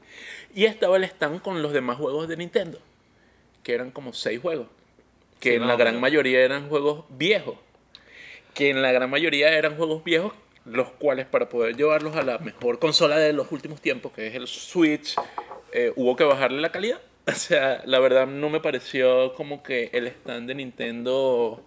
Y 0.55 0.65
estaba 0.67 0.97
el 0.97 1.05
stand 1.05 1.41
con 1.43 1.63
los 1.63 1.73
demás 1.73 1.97
juegos 1.99 2.29
de 2.29 2.37
Nintendo, 2.37 2.79
que 3.63 3.75
eran 3.75 3.91
como 3.91 4.13
seis 4.13 4.41
juegos, 4.41 4.69
que 5.41 5.51
Sí, 5.51 5.57
en 5.57 5.67
la 5.67 5.77
gran 5.77 6.01
mayoría 6.01 6.41
eran 6.41 6.69
juegos 6.69 7.05
viejos, 7.11 7.57
que 8.55 8.71
en 8.71 8.81
la 8.83 8.93
gran 8.93 9.11
mayoría 9.11 9.51
eran 9.57 9.77
juegos 9.77 10.03
viejos, 10.05 10.33
los 10.67 10.91
cuales 10.93 11.27
para 11.27 11.49
poder 11.49 11.77
llevarlos 11.77 12.17
a 12.17 12.23
la 12.23 12.39
mejor 12.39 12.79
consola 12.79 13.17
de 13.19 13.33
los 13.33 13.51
últimos 13.53 13.81
tiempos, 13.81 14.13
que 14.13 14.27
es 14.27 14.35
el 14.35 14.47
Switch, 14.47 15.15
eh, 15.73 15.93
hubo 15.97 16.17
que 16.17 16.25
bajarle 16.25 16.61
la 16.61 16.71
calidad. 16.71 17.01
O 17.29 17.33
sea, 17.33 17.83
la 17.87 17.99
verdad 17.99 18.29
no 18.29 18.51
me 18.51 18.61
pareció 18.61 19.35
como 19.35 19.61
que 19.65 19.91
el 19.93 20.07
stand 20.07 20.47
de 20.47 20.55
Nintendo 20.55 21.61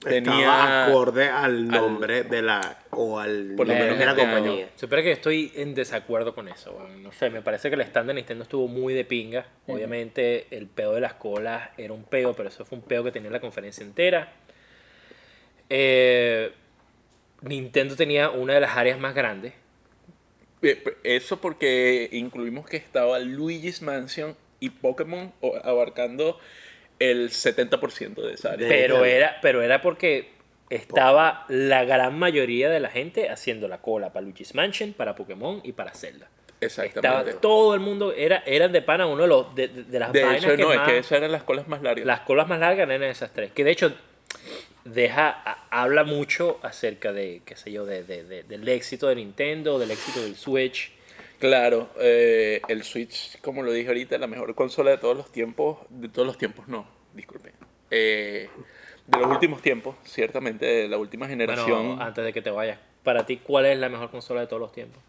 tenía... 0.00 0.38
Estaba 0.38 0.84
acorde 0.84 1.30
al 1.30 1.66
nombre 1.66 2.24
de 2.24 2.42
la. 2.42 2.78
o 2.90 3.18
al 3.18 3.54
Por 3.56 3.66
lo 3.66 3.72
nombre 3.72 3.92
menos 3.92 3.98
de 3.98 4.04
la 4.04 4.10
este 4.10 4.22
compañía. 4.22 4.68
Supera 4.76 5.02
que 5.02 5.12
estoy 5.12 5.50
en 5.54 5.74
desacuerdo 5.74 6.34
con 6.34 6.48
eso. 6.48 6.78
No 6.98 7.10
sé, 7.10 7.30
me 7.30 7.40
parece 7.40 7.70
que 7.70 7.76
el 7.76 7.80
stand 7.80 8.08
de 8.08 8.14
Nintendo 8.14 8.42
estuvo 8.42 8.68
muy 8.68 8.92
de 8.92 9.06
pinga. 9.06 9.46
Obviamente 9.66 10.46
el 10.50 10.66
peo 10.66 10.92
de 10.92 11.00
las 11.00 11.14
colas 11.14 11.70
era 11.78 11.94
un 11.94 12.04
peo, 12.04 12.34
pero 12.34 12.50
eso 12.50 12.66
fue 12.66 12.76
un 12.76 12.84
peo 12.84 13.02
que 13.02 13.12
tenía 13.12 13.30
la 13.30 13.40
conferencia 13.40 13.82
entera. 13.82 14.30
Eh, 15.70 16.52
Nintendo 17.42 17.96
tenía 17.96 18.30
una 18.30 18.54
de 18.54 18.60
las 18.60 18.76
áreas 18.76 18.98
más 18.98 19.14
grandes. 19.14 19.54
Eh, 20.62 20.82
Eso 21.04 21.40
porque 21.40 22.08
incluimos 22.12 22.66
que 22.66 22.76
estaba 22.76 23.18
Luigi's 23.18 23.80
Mansion 23.82 24.36
y 24.60 24.70
Pokémon 24.70 25.32
abarcando 25.64 26.38
el 26.98 27.30
70% 27.30 28.14
de 28.26 28.34
esa 28.34 28.52
área. 28.52 28.68
Pero 28.68 29.04
era, 29.06 29.38
pero 29.40 29.62
era 29.62 29.80
porque 29.80 30.32
estaba 30.68 31.46
la 31.48 31.84
gran 31.84 32.18
mayoría 32.18 32.68
de 32.68 32.78
la 32.78 32.90
gente 32.90 33.30
haciendo 33.30 33.68
la 33.68 33.78
cola 33.78 34.12
para 34.12 34.22
Luigi's 34.24 34.54
Mansion, 34.54 34.92
para 34.92 35.14
Pokémon 35.14 35.60
y 35.64 35.72
para 35.72 35.92
Zelda. 35.94 36.28
Estaba 36.60 36.86
Exactamente. 36.88 37.32
todo 37.40 37.72
el 37.72 37.80
mundo, 37.80 38.12
era, 38.12 38.42
eran 38.44 38.70
de 38.70 38.82
pana 38.82 39.06
uno 39.06 39.22
de, 39.22 39.28
los, 39.28 39.54
de, 39.54 39.68
de- 39.68 39.84
de 39.84 39.98
las 39.98 40.12
De 40.12 40.22
vainas 40.22 40.44
hecho, 40.44 40.56
que 40.56 40.62
no, 40.62 40.72
es 40.74 40.80
que 40.80 40.98
esas 40.98 41.12
eran 41.12 41.32
las 41.32 41.42
colas 41.42 41.66
más 41.68 41.80
largas. 41.80 42.04
las 42.04 42.20
colas 42.20 42.46
más 42.48 42.60
largas 42.60 42.86
eran 42.86 43.02
esas 43.04 43.32
tres. 43.32 43.50
Que 43.52 43.64
de 43.64 43.70
hecho 43.70 43.94
deja, 44.84 45.30
habla 45.70 46.04
mucho 46.04 46.58
acerca 46.62 47.12
de, 47.12 47.42
qué 47.44 47.56
sé 47.56 47.72
yo, 47.72 47.84
de, 47.86 48.02
de- 48.04 48.24
de- 48.24 48.42
del 48.42 48.68
éxito 48.68 49.08
de 49.08 49.16
Nintendo, 49.16 49.78
del 49.78 49.90
éxito 49.90 50.22
del 50.22 50.36
Switch. 50.36 50.92
Claro, 51.38 51.88
eh, 51.98 52.60
el 52.68 52.82
Switch, 52.84 53.40
como 53.40 53.62
lo 53.62 53.72
dije 53.72 53.88
ahorita, 53.88 54.18
la 54.18 54.26
mejor 54.26 54.54
consola 54.54 54.90
de 54.90 54.98
todos 54.98 55.16
los 55.16 55.32
tiempos. 55.32 55.78
De 55.88 56.08
todos 56.08 56.26
los 56.26 56.36
tiempos, 56.36 56.68
no, 56.68 56.86
disculpen. 57.14 57.52
Eh, 57.90 58.48
de 59.06 59.18
los 59.18 59.26
últimos 59.28 59.62
tiempos, 59.62 59.96
ciertamente, 60.04 60.66
de 60.66 60.88
la 60.88 60.98
última 60.98 61.26
generación. 61.26 61.86
Bueno, 61.88 62.02
antes 62.02 62.24
de 62.24 62.32
que 62.32 62.42
te 62.42 62.50
vayas, 62.50 62.78
para 63.02 63.24
ti, 63.26 63.38
¿cuál 63.38 63.66
es 63.66 63.78
la 63.78 63.88
mejor 63.88 64.10
consola 64.10 64.42
de 64.42 64.46
todos 64.46 64.60
los 64.60 64.72
tiempos? 64.72 65.02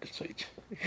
El 0.00 0.08
Switch. 0.08 0.46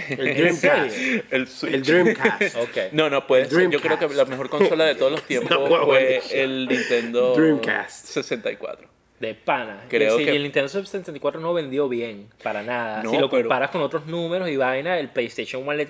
El 0.10 0.36
Dreamcast. 0.36 0.98
El 1.32 1.48
Switch. 1.48 1.74
El 1.74 1.84
Dreamcast. 1.84 2.56
Ok. 2.56 2.78
No, 2.94 3.10
no, 3.10 3.28
puede 3.28 3.46
ser. 3.46 3.70
Yo 3.70 3.80
creo 3.82 4.00
que 4.00 4.08
la 4.10 4.26
mejor 4.26 4.50
consola 4.50 4.86
de 4.86 4.96
todos 4.96 5.12
los 5.12 5.24
tiempos 5.28 5.52
No, 5.52 5.86
fue 5.86 6.22
el 6.32 6.68
Nintendo 6.68 7.34
Dreamcast. 7.36 8.06
64. 8.08 8.88
De 9.20 9.36
pana. 9.36 9.86
Creo 9.90 10.16
y, 10.16 10.20
sí, 10.20 10.26
que- 10.26 10.34
y 10.34 10.36
el 10.38 10.44
Nintendo 10.44 10.68
64 10.68 11.40
no 11.40 11.54
vendió 11.54 11.88
bien, 11.88 12.28
para 12.42 12.62
nada. 12.64 13.04
No, 13.04 13.12
si 13.12 13.18
lo 13.18 13.30
pero- 13.30 13.44
comparas 13.44 13.70
con 13.70 13.82
otros 13.82 14.06
números 14.06 14.50
y 14.50 14.58
vaina, 14.58 14.98
el 15.00 15.10
PlayStation 15.10 15.62
1 15.64 15.74
le 15.74 15.88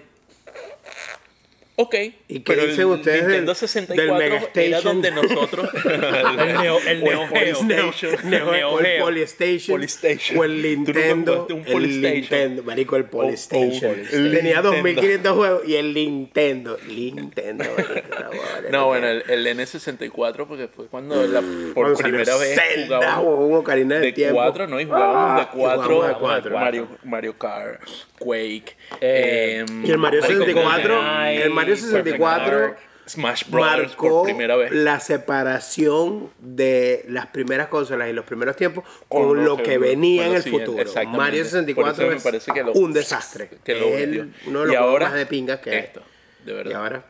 Ok. 1.75 1.95
¿Y 2.27 2.39
qué 2.41 2.53
pero 2.53 2.61
el 2.63 2.99
ustedes 2.99 3.21
del- 3.21 3.27
Nintendo 3.29 3.51
del 3.53 3.55
64 3.57 4.13
Mega 4.15 4.25
era 4.35 4.37
Station? 4.45 4.83
donde 4.83 5.11
nosotros... 5.11 5.69
El 5.83 6.57
Neo, 6.59 6.77
el 6.77 6.85
O 6.85 6.87
el 6.87 7.03
Neo 7.03 7.27
Geo. 7.27 7.29
Polystation. 7.29 8.11
Neo- 8.29 8.51
Neo 8.51 8.69
o 8.69 8.79
el 8.79 8.85
Geo. 8.85 9.03
Polystation, 9.05 9.73
Polystation. 9.77 10.37
o 10.37 10.43
el 10.43 10.61
Nintendo, 10.61 11.33
jugaste 11.33 11.53
un 11.53 11.59
el 11.65 11.73
Polystation. 11.73 12.13
Nintendo, 12.13 12.63
marico, 12.63 12.95
el 12.95 13.05
Polystation. 13.05 13.91
oh, 13.91 14.09
Tenía 14.11 14.61
Nintendo. 14.61 14.61
2500 14.71 15.35
juegos 15.35 15.61
y 15.67 15.75
el 15.75 15.93
Nintendo, 15.95 16.77
Nintendo, 16.87 17.63
marico, 17.75 18.07
No, 18.71 18.85
bueno, 18.87 19.07
el, 19.07 19.23
el 19.27 19.47
N64 19.57 20.45
porque 20.47 20.67
fue 20.67 20.85
cuando 20.87 21.25
la, 21.25 21.41
por 21.41 21.73
Cuando 21.73 21.95
salió 21.95 22.17
primera 22.19 22.37
vez 22.37 22.55
Zelda, 22.59 22.97
jugábamos 22.97 23.39
un 23.39 23.53
de 24.01 24.11
tiempo. 24.11 24.35
4, 24.35 24.67
¿no? 24.67 24.79
Y 24.79 24.85
jugábamos 24.85 25.41
Ah, 25.41 25.49
y 25.51 25.57
4 25.57 25.81
jugábamos 25.83 26.07
de 26.07 26.19
cuatro. 26.19 26.53
Mario, 26.53 26.87
Mario 27.03 27.37
Kart, 27.37 27.81
Quake, 28.19 28.75
Eh, 29.01 29.65
em, 29.67 29.85
Y 29.85 29.89
el 29.91 29.97
Mario 29.97 30.21
Marico, 30.21 30.39
64, 30.45 30.95
GoldenEye, 30.95 31.43
el 31.43 31.49
Mario 31.49 31.62
Perfect 31.71 31.87
64 31.91 32.59
Dark. 32.59 32.77
Smash 33.05 33.49
marcó 33.49 34.09
por 34.09 34.23
primera 34.23 34.55
vez. 34.55 34.71
la 34.71 34.97
separación 35.01 36.29
de 36.39 37.03
las 37.09 37.27
primeras 37.27 37.67
consolas 37.67 38.09
y 38.09 38.13
los 38.13 38.23
primeros 38.23 38.55
tiempos 38.55 38.85
con, 39.09 39.27
Con 39.27 39.37
lo 39.43 39.57
lo 39.57 39.63
que- 39.63 39.77
venía 39.77 40.25
en 40.27 40.35
el 40.35 40.43
futuro. 40.43 40.83
Mario 41.07 41.41
Por 41.43 41.49
64 41.49 41.91
eso 42.03 42.09
me 42.11 42.15
es 42.17 42.23
parece 42.23 42.51
que 42.53 42.63
lo- 42.63 42.71
un 42.71 42.93
desastre. 42.93 43.49
que 43.63 43.75
lo 43.75 43.87
es 43.87 44.01
el- 44.03 44.33
uno 44.47 44.61
de 44.61 44.67
los 44.67 44.75
ahora, 44.77 45.07
más 45.09 45.15
de 45.15 45.25
pingas 45.25 45.59
que 45.59 45.77
esto, 45.79 46.01
de 46.45 46.53
verdad. 46.53 46.71
Y 46.71 46.73
ahora, 46.75 47.05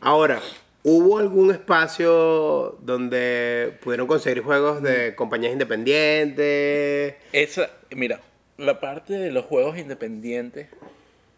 ahora, 0.00 0.40
¿hubo 0.84 1.18
algún 1.18 1.50
espacio 1.50 2.78
donde 2.80 3.76
pudieron 3.82 4.06
conseguir 4.06 4.42
juegos 4.42 4.82
de 4.82 5.14
compañías 5.16 5.52
independientes? 5.52 7.14
Esa, 7.32 7.70
mira, 7.90 8.20
la 8.56 8.80
parte 8.80 9.12
de 9.14 9.30
los 9.30 9.44
juegos 9.44 9.76
independientes 9.78 10.68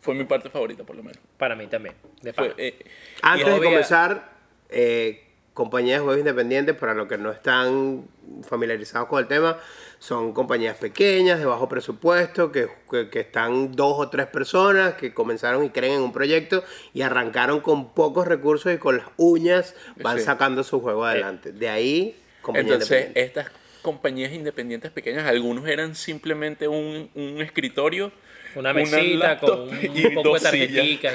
fue 0.03 0.15
mi 0.15 0.25
parte 0.25 0.51
favorita, 0.51 0.85
por 0.85 0.97
lo 0.97 1.03
menos. 1.03 1.19
Para 1.39 1.57
mí 1.57 1.67
también. 1.69 1.95
De 2.21 2.33
Fue, 2.35 2.53
eh, 2.59 2.85
Antes 3.23 3.47
de 3.47 3.53
obvia- 3.53 3.65
comenzar, 3.71 4.33
eh, 4.69 5.25
compañías 5.55 5.99
de 6.01 6.05
juegos 6.05 6.19
independientes, 6.19 6.75
para 6.77 6.93
los 6.93 7.07
que 7.09 7.17
no 7.19 7.31
están 7.31 8.05
familiarizados 8.43 9.09
con 9.09 9.21
el 9.21 9.29
tema, 9.29 9.59
son 9.99 10.33
compañías 10.33 10.77
pequeñas, 10.77 11.39
de 11.39 11.45
bajo 11.47 11.69
presupuesto, 11.69 12.51
que, 12.51 12.69
que- 12.91 13.09
que 13.11 13.21
están 13.21 13.73
dos 13.73 13.95
o 13.99 14.09
tres 14.11 14.27
personas 14.27 14.95
que 14.95 15.15
comenzaron 15.15 15.65
y 15.65 15.71
creen 15.71 15.95
en 15.95 16.01
un 16.03 16.13
proyecto 16.13 16.65
y 16.93 17.03
arrancaron 17.03 17.61
con 17.61 17.93
pocos 17.95 18.27
recursos 18.27 18.73
y 18.75 18.79
con 18.79 18.97
las 18.99 19.07
uñas 19.19 19.75
van 20.03 20.19
Sí. 20.19 20.25
sacando 20.25 20.65
su 20.65 20.81
juego 20.81 21.05
adelante. 21.05 21.53
De 21.53 21.69
ahí, 21.69 22.17
compañías 22.41 22.73
Entonces, 22.75 22.99
independientes. 23.07 23.45
estas 23.47 23.63
compañías 23.83 24.33
independientes 24.33 24.91
pequeñas, 24.91 25.27
algunos 25.27 25.67
eran 25.69 25.95
simplemente 25.95 26.67
un, 26.67 27.11
un 27.15 27.41
escritorio, 27.43 28.11
Una 28.55 28.73
mesita 28.73 29.39
con 29.39 29.69
un 29.69 29.79
y 29.83 30.11
poco 30.11 30.35
de 30.35 30.41
tarjeticas 30.41 31.15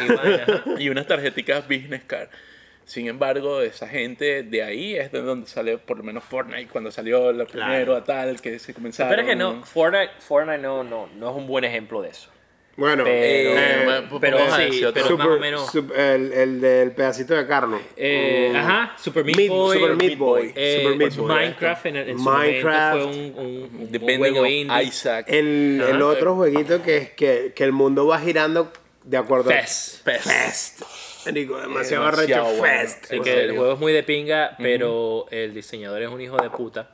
y 0.77 0.83
y 0.83 0.89
unas 0.89 1.07
tarjeticas 1.07 1.67
business 1.67 2.03
card. 2.05 2.29
Sin 2.85 3.07
embargo, 3.07 3.61
esa 3.61 3.87
gente 3.87 4.43
de 4.43 4.63
ahí 4.63 4.95
es 4.95 5.11
de 5.11 5.21
donde 5.21 5.47
sale 5.47 5.77
por 5.77 5.97
lo 5.97 6.03
menos 6.03 6.23
Fortnite 6.23 6.67
cuando 6.67 6.89
salió 6.89 7.33
la 7.33 7.45
Claro. 7.45 7.67
primero 7.71 7.95
a 7.97 8.03
tal 8.03 8.39
que 8.39 8.59
se 8.59 8.73
comenzaron. 8.73 9.09
Pero 9.09 9.23
es 9.23 9.27
que 9.27 9.35
no, 9.35 9.61
Fortnite, 9.65 10.11
Fortnite 10.19 10.59
no, 10.59 10.85
no, 10.85 11.09
no 11.17 11.29
es 11.29 11.35
un 11.35 11.47
buen 11.47 11.65
ejemplo 11.65 12.01
de 12.01 12.09
eso. 12.09 12.29
Bueno, 12.77 13.03
Pero, 13.05 13.15
Eh, 13.17 13.55
eh, 13.55 14.07
pero 14.21 14.37
a 14.37 14.55
sí, 14.55 14.81
pero 14.93 15.17
más 15.17 15.27
o 15.27 15.39
menos. 15.39 15.75
el, 15.75 16.31
el 16.31 16.61
del 16.61 16.91
pedacito 16.91 17.33
de 17.33 17.47
carne. 17.47 17.79
eh, 17.95 18.51
Mm. 18.53 18.55
ajá, 18.55 18.95
Super 18.99 19.25
Meat 19.25 19.35
Meat- 19.37 19.49
Boy. 19.49 19.77
Super 19.79 19.95
Meat 19.95 20.17
Boy. 20.19 20.53
eh, 20.55 20.79
Super 20.83 20.97
Meat 20.97 21.15
Boy. 21.15 21.27
Minecraft 21.27 21.85
en, 21.87 21.95
en 21.97 22.17
su 22.19 22.23
Minecraft. 22.23 22.99
momento 22.99 23.33
fue 23.33 23.43
un, 23.45 23.45
un, 23.47 23.81
un 23.81 23.91
The 23.91 23.97
un 23.97 24.05
Binding 24.05 24.17
juego 24.19 24.45
indie. 24.45 24.83
Isaac. 24.83 25.25
El, 25.27 26.01
otro 26.03 26.35
jueguito 26.35 26.83
que 26.83 26.97
es 26.97 27.09
que, 27.09 27.51
que 27.55 27.63
el 27.63 27.71
mundo 27.71 28.05
va 28.05 28.19
girando 28.19 28.71
de 29.03 29.17
acuerdo 29.17 29.49
Fest. 29.49 30.07
a 30.07 30.11
Fest. 30.11 30.81
Marico, 31.25 31.59
demasiado 31.59 32.05
Demasiado 32.05 32.07
arrecho 32.45 32.57
bueno. 32.59 32.63
Fest. 32.79 33.05
Así 33.05 33.19
que 33.21 33.39
el 33.45 33.57
juego 33.57 33.73
es 33.73 33.79
muy 33.79 33.91
de 33.91 34.03
pinga, 34.03 34.55
pero 34.59 35.25
el 35.31 35.53
diseñador 35.55 36.03
es 36.03 36.09
un 36.09 36.21
hijo 36.21 36.37
de 36.37 36.49
puta. 36.51 36.91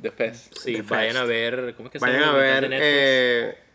The 0.00 0.10
Fest. 0.12 0.56
Sí, 0.58 0.76
The 0.76 0.82
vayan 0.82 1.08
Fest. 1.12 1.18
a 1.18 1.24
ver. 1.24 1.74
¿Cómo 1.76 1.88
es 1.88 1.92
que 1.92 1.98
se 1.98 2.04
Vayan 2.06 2.20
llama? 2.22 2.32
a 2.32 2.36
el 2.38 2.54
documental 2.62 2.70
ver. 2.80 3.69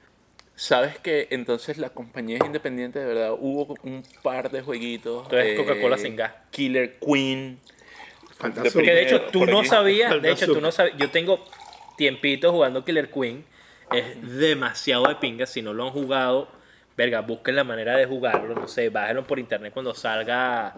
Eh, 0.56 0.60
Sabes 0.60 0.98
que 1.00 1.28
entonces 1.32 1.78
las 1.78 1.91
compañías 1.91 2.41
independientes, 2.46 3.02
de 3.02 3.08
verdad, 3.08 3.34
hubo 3.39 3.76
un 3.84 4.04
par 4.24 4.50
de 4.50 4.62
jueguitos. 4.62 5.24
Entonces, 5.26 5.58
Coca-Cola 5.58 5.98
sin 5.98 6.15
gas. 6.15 6.34
Killer 6.52 6.98
Queen. 7.00 7.60
Azúcar. 8.39 8.72
Porque 8.74 8.91
de 8.91 9.04
hecho 9.04 9.22
tú 9.32 9.46
no 9.46 9.60
aquí. 9.60 9.70
sabías, 9.70 10.22
de 10.22 10.32
hecho 10.32 10.48
tú 10.48 10.60
no 10.62 10.72
sabías, 10.72 10.98
yo 10.98 11.10
tengo 11.10 11.46
tiempito 11.98 12.52
jugando 12.52 12.84
Killer 12.84 13.10
Queen, 13.10 13.46
es 13.91 14.38
demasiado 14.38 15.08
de 15.08 15.15
pinga, 15.15 15.46
si 15.46 15.62
no 15.62 15.74
lo 15.74 15.86
han 15.86 15.91
jugado, 15.91 16.50
verga, 16.98 17.22
busquen 17.22 17.56
la 17.56 17.63
manera 17.63 17.96
de 17.96 18.06
jugarlo, 18.06 18.54
no 18.56 18.68
sé, 18.68 18.89
bájenlo 18.89 19.26
por 19.26 19.39
internet 19.39 19.74
cuando 19.74 19.94
salga 19.94 20.76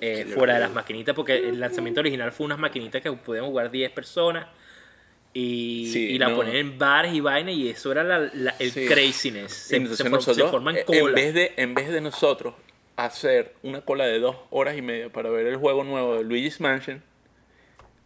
eh, 0.00 0.26
fuera 0.34 0.54
de 0.54 0.60
las 0.60 0.72
maquinitas, 0.72 1.14
porque 1.14 1.36
el 1.36 1.58
lanzamiento 1.60 2.00
original 2.00 2.32
fue 2.32 2.46
unas 2.46 2.58
maquinitas 2.58 3.02
que 3.02 3.12
podían 3.12 3.46
jugar 3.46 3.70
10 3.70 3.90
personas 3.92 4.46
y, 5.32 5.88
Sí, 5.92 6.06
y 6.10 6.18
la 6.18 6.28
no. 6.30 6.36
ponían 6.36 6.56
en 6.56 6.78
bares 6.78 7.14
y 7.14 7.20
vainas 7.20 7.54
y 7.54 7.68
eso 7.68 7.92
era 7.92 8.02
la- 8.02 8.30
la- 8.34 8.54
el 8.58 8.70
Sí. 8.72 8.86
craziness, 8.86 9.52
se, 9.52 9.76
Entonces 9.76 9.98
se 9.98 10.04
for- 10.04 10.12
nosotros, 10.12 10.46
se 10.46 10.50
forman 10.50 10.76
eh, 10.76 10.84
colas. 10.84 11.02
en 11.08 11.14
vez, 11.14 11.34
de, 11.34 11.52
en 11.56 11.74
vez 11.74 11.88
de 11.88 12.00
nosotros 12.00 12.54
hacer 12.96 13.54
una 13.62 13.80
cola 13.82 14.06
de 14.06 14.18
dos 14.18 14.36
horas 14.50 14.76
y 14.76 14.82
media 14.82 15.08
para 15.08 15.30
ver 15.30 15.46
el 15.46 15.56
juego 15.56 15.84
nuevo 15.84 16.16
de 16.16 16.24
Luigi's 16.24 16.60
Mansion, 16.60 17.02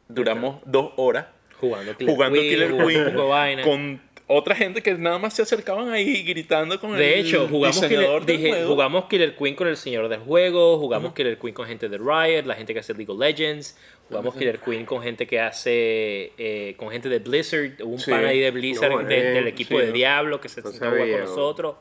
duramos 0.08 0.58
dos 0.66 0.92
horas 0.96 1.26
jugando 1.60 1.96
Killer 1.96 2.14
jugando 2.14 2.38
Queen, 2.38 2.50
Killer 2.50 3.62
con 3.62 4.00
otra 4.26 4.54
gente 4.54 4.82
que 4.82 4.94
nada 4.94 5.18
más 5.18 5.34
se 5.34 5.42
acercaban 5.42 5.90
ahí 5.90 6.22
gritando 6.22 6.80
con 6.80 6.96
De 6.96 7.20
el 7.20 7.26
hecho, 7.26 7.46
jugamos 7.48 7.80
Killer, 7.84 8.24
del 8.24 8.36
dije, 8.38 8.48
juego. 8.50 8.68
jugamos 8.68 9.04
Killer 9.06 9.36
Queen 9.36 9.54
con 9.54 9.68
el 9.68 9.76
señor 9.76 10.08
del 10.08 10.20
juego, 10.20 10.78
jugamos 10.78 11.12
Killer 11.12 11.38
Queen 11.38 11.52
con 11.54 11.66
gente 11.66 11.88
de 11.88 11.98
Riot, 11.98 12.44
la 12.46 12.54
gente 12.54 12.72
que 12.72 12.80
hace 12.80 12.94
League 12.94 13.12
of 13.12 13.18
Legends, 13.18 13.78
jugamos 14.08 14.34
Killer 14.34 14.58
Queen 14.60 14.86
con 14.86 15.02
gente 15.02 15.26
que 15.26 15.40
hace, 15.40 16.32
eh, 16.38 16.74
con 16.78 16.90
gente 16.90 17.08
de 17.10 17.18
Blizzard, 17.18 17.72
hubo 17.82 17.92
un 17.94 17.98
Sí. 18.00 18.10
pan 18.10 18.24
ahí 18.24 18.40
de 18.40 18.50
Blizzard, 18.50 18.90
No, 18.92 19.02
de- 19.02 19.18
eh, 19.18 19.22
del 19.34 19.46
equipo 19.48 19.78
sí, 19.78 19.86
de. 19.86 19.92
Diablo 19.92 20.40
que 20.40 20.48
se 20.48 20.62
No 20.62 20.70
sentó 20.70 20.86
a 20.86 20.90
jugar 20.90 21.10
con 21.10 21.20
nosotros. 21.20 21.74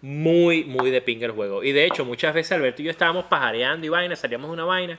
Muy, 0.00 0.64
muy 0.64 0.90
de 0.90 1.00
pinga 1.00 1.26
el 1.26 1.32
juego. 1.32 1.62
Y 1.64 1.72
de 1.72 1.86
hecho, 1.86 2.04
muchas 2.04 2.34
veces 2.34 2.52
Alberto 2.52 2.82
y 2.82 2.86
yo 2.86 2.90
estábamos 2.90 3.24
pajareando 3.26 3.86
y 3.86 3.88
vaina, 3.88 4.14
salíamos 4.16 4.48
de 4.50 4.54
una 4.54 4.64
vaina 4.64 4.98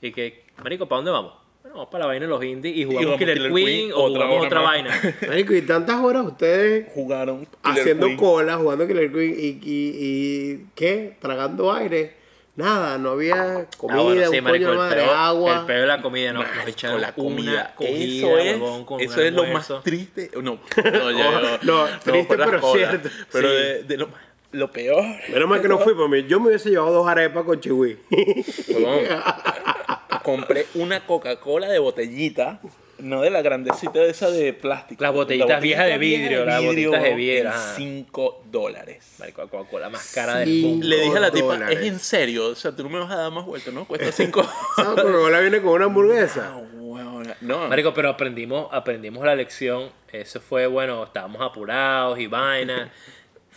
y 0.00 0.10
que, 0.12 0.44
marico, 0.62 0.86
¿para 0.88 0.98
dónde 0.98 1.10
vamos? 1.10 1.34
Bueno, 1.68 1.80
vamos 1.80 1.88
para 1.90 2.04
la 2.04 2.06
vaina 2.08 2.24
de 2.24 2.30
los 2.30 2.42
indies 2.44 2.74
y 2.76 2.84
jugamos 2.84 3.02
jugamos 3.04 3.18
Killer, 3.18 3.36
Killer 3.36 3.52
Queen, 3.52 3.66
Queen, 3.66 3.92
o 3.92 3.96
otra 4.04 4.08
jugamos 4.26 4.36
hora 4.38 4.46
otra 4.46 4.60
vaina. 4.62 5.00
Marico, 5.28 5.52
y 5.54 5.62
tantas 5.62 5.96
horas 6.00 6.24
ustedes 6.26 6.86
jugaron 6.94 7.40
Killer 7.40 7.56
haciendo 7.62 8.06
Queen. 8.06 8.18
cola, 8.18 8.56
jugando 8.56 8.86
Killer 8.86 9.12
Queen 9.12 9.34
y, 9.38 9.46
y, 9.48 9.60
y 9.66 10.66
¿qué? 10.74 11.16
Tragando 11.20 11.70
aire. 11.72 12.16
Nada, 12.56 12.96
no 12.96 13.10
había 13.10 13.66
comida, 13.76 14.00
Ah, 14.00 14.02
bueno, 14.02 14.30
sí, 14.30 14.38
un 14.38 14.44
marico, 14.44 14.66
coño 14.66 14.66
de 14.66 14.72
el 14.72 14.78
madre, 14.78 15.02
peor- 15.02 15.14
agua. 15.16 15.58
El 15.60 15.66
peor 15.66 15.80
de 15.82 15.86
la 15.86 16.00
comida, 16.02 16.32
¿no? 16.32 16.42
Nos 16.42 16.66
echaron 16.66 17.00
la 17.02 17.12
comida. 17.14 17.52
una 17.52 17.74
cogida, 17.74 18.26
eso 18.28 18.38
es, 18.38 18.52
huevón, 18.54 18.84
con 18.86 19.00
eso 19.00 19.20
es 19.22 19.32
lo 19.32 19.44
más 19.44 19.70
triste. 19.84 20.30
No, 20.34 20.40
no, 20.42 20.58
ya, 21.12 21.58
No, 21.62 21.84
triste, 22.02 22.36
pero 22.36 22.72
cierto. 22.72 23.08
Pero 23.30 23.48
Sí. 23.50 23.54
de, 23.54 23.82
de 23.84 23.96
lo, 23.98 24.06
más- 24.08 24.20
lo 24.52 24.72
peor. 24.72 25.04
Menos 25.32 25.48
mal 25.48 25.60
que 25.60 25.68
no 25.68 25.78
fui, 25.78 25.94
por 25.94 26.08
mí. 26.08 26.24
Yo 26.26 26.40
me 26.40 26.48
hubiese 26.48 26.70
llevado 26.70 26.92
dos 26.94 27.06
arepas 27.06 27.44
con 27.44 27.60
chihui. 27.60 27.98
Compré 30.28 30.66
una 30.74 31.06
Coca-Cola 31.06 31.68
de 31.68 31.78
botellita, 31.78 32.60
no 32.98 33.22
de 33.22 33.30
la 33.30 33.40
grandecita 33.40 33.98
de 34.00 34.10
esa 34.10 34.30
de 34.30 34.52
plástico. 34.52 35.02
Las 35.02 35.14
botellitas 35.14 35.48
La 35.48 35.60
viejas 35.60 35.86
de 35.86 35.96
vidrio, 35.96 36.44
las 36.44 36.62
botellitas 36.62 37.02
de 37.02 37.14
vidrio, 37.14 37.40
en 37.40 37.46
ajá. 37.46 37.74
5 37.76 38.44
dólares. 38.50 39.16
Marico, 39.18 39.42
la 39.42 39.48
Coca-Cola 39.48 39.88
más 39.88 40.12
cara 40.12 40.36
del 40.38 40.60
mundo. 40.60 40.86
Le 40.86 41.00
dije 41.00 41.16
a 41.16 41.20
la 41.20 41.30
tipa, 41.30 41.46
dólares. 41.46 41.78
es 41.78 41.86
en 41.86 41.98
serio, 41.98 42.48
o 42.48 42.54
sea, 42.54 42.76
tú 42.76 42.82
no 42.82 42.90
me 42.90 42.98
vas 42.98 43.10
a 43.10 43.16
dar 43.16 43.32
más 43.32 43.46
vueltas, 43.46 43.72
¿no? 43.72 43.86
Cuesta 43.86 44.12
5 44.12 44.42
¿Sabes? 44.76 45.02
Coca-Cola 45.02 45.40
viene 45.40 45.62
con 45.62 45.72
una 45.72 45.86
hamburguesa. 45.86 46.60
No, 47.40 47.68
Marico, 47.68 47.94
pero 47.94 48.10
aprendimos, 48.10 48.68
aprendimos 48.72 49.24
la 49.24 49.34
lección. 49.34 49.90
Eso 50.12 50.40
fue, 50.40 50.66
bueno, 50.66 51.04
estábamos 51.04 51.40
apurados 51.40 52.18
y 52.18 52.26
vaina. 52.26 52.92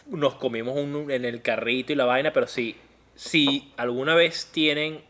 Nos 0.08 0.36
comimos 0.36 0.78
un, 0.78 1.12
en 1.12 1.26
el 1.26 1.42
carrito 1.42 1.92
y 1.92 1.96
la 1.96 2.06
vaina, 2.06 2.32
pero 2.32 2.48
sí, 2.48 2.78
si 3.16 3.72
alguna 3.78 4.16
vez 4.16 4.48
tienen, 4.52 5.02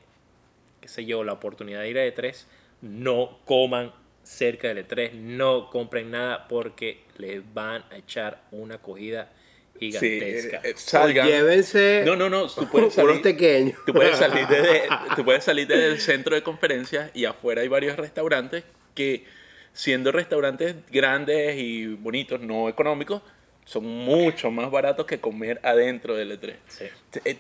qué 0.82 0.88
sé 0.88 1.06
yo, 1.06 1.24
la 1.24 1.34
oportunidad 1.34 1.82
de 1.82 1.90
ir 1.90 1.98
a 2.00 2.06
E3, 2.06 2.46
no 2.82 3.40
coman 3.46 3.94
cerca 4.24 4.68
del 4.74 4.88
E3, 4.88 5.14
no 5.14 5.70
compren 5.70 6.12
nada 6.12 6.48
porque 6.48 7.04
les 7.18 7.42
van 7.54 7.84
a 7.92 7.98
echar 7.98 8.42
una 8.52 8.78
cogida 8.80 9.32
sí, 9.80 9.92
gigantesca. 9.92 10.58
eh, 10.58 10.72
eh, 10.72 10.74
salgan. 10.76 11.28
Llévense 11.28 12.04
No, 12.06 12.16
no, 12.16 12.30
no, 12.30 12.48
tú 12.48 12.68
puedes 12.70 12.94
salir. 12.96 13.22
pequeños. 13.22 13.78
Tú 13.86 13.94
puedes 13.94 14.18
salir 14.18 14.48
desde, 14.50 14.84
tú 15.16 15.24
puedes 15.26 15.44
salir 15.44 15.68
desde 15.68 15.88
el 15.88 16.00
centro 16.00 16.36
de 16.36 16.44
conferencias 16.44 17.12
y 17.14 17.26
afuera 17.26 17.62
hay 17.62 17.68
varios 17.68 17.98
restaurantes 17.98 18.64
que, 18.96 19.26
siendo 19.74 20.12
restaurantes 20.12 20.76
grandes 20.92 21.58
y 21.58 21.88
bonitos, 21.88 22.42
no 22.42 22.68
económicos, 22.70 23.22
son 23.66 23.86
mucho 23.86 24.50
más 24.52 24.70
baratos 24.72 25.06
que 25.06 25.20
comer 25.20 25.60
adentro 25.64 26.16
del 26.16 26.40
E3. 26.40 26.56
Sí. 26.68 26.86
Eh, 27.26 27.38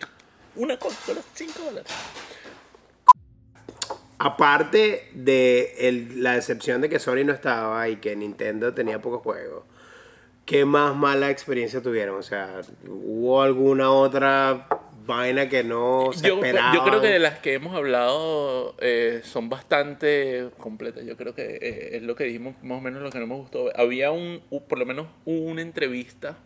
Una 0.55 0.77
Coca-Cola, 0.77 1.21
5 1.33 1.59
dólares. 1.63 1.91
Aparte 4.23 5.07
de 5.13 5.73
el- 5.79 6.21
la 6.23 6.33
decepción 6.35 6.81
de 6.81 6.89
que 6.89 6.99
Sony 6.99 7.23
no 7.25 7.33
estaba 7.33 7.89
y 7.89 7.95
que 7.97 8.15
Nintendo 8.15 8.73
tenía 8.73 9.01
pocos 9.01 9.21
juegos, 9.21 9.63
¿qué 10.45 10.63
más 10.65 10.95
mala 10.95 11.29
experiencia 11.31 11.81
tuvieron? 11.81 12.17
O 12.19 12.23
sea, 12.23 12.61
¿hubo 12.87 13.41
alguna 13.41 13.91
otra 13.91 14.67
vaina 15.07 15.49
que 15.49 15.63
no 15.63 16.11
se 16.13 16.27
Yo, 16.27 16.35
esperaba? 16.35 16.75
yo 16.75 16.83
creo 16.83 17.01
que 17.01 17.07
de 17.07 17.17
las 17.19 17.39
que 17.39 17.55
hemos 17.55 17.75
hablado 17.75 18.75
eh, 18.79 19.21
son 19.23 19.49
bastante 19.49 20.49
completas. 20.59 21.03
Yo 21.05 21.17
creo 21.17 21.33
que 21.33 21.57
eh, 21.59 21.97
es 21.97 22.03
lo 22.03 22.15
que 22.15 22.25
dijimos 22.25 22.53
más 22.61 22.77
o 22.77 22.81
menos 22.81 23.01
lo 23.01 23.09
que 23.09 23.17
no 23.19 23.25
me 23.25 23.35
gustó. 23.35 23.75
Había 23.75 24.11
un, 24.11 24.41
por 24.67 24.77
lo 24.77 24.85
menos 24.85 25.07
una 25.25 25.61
entrevista, 25.63 26.37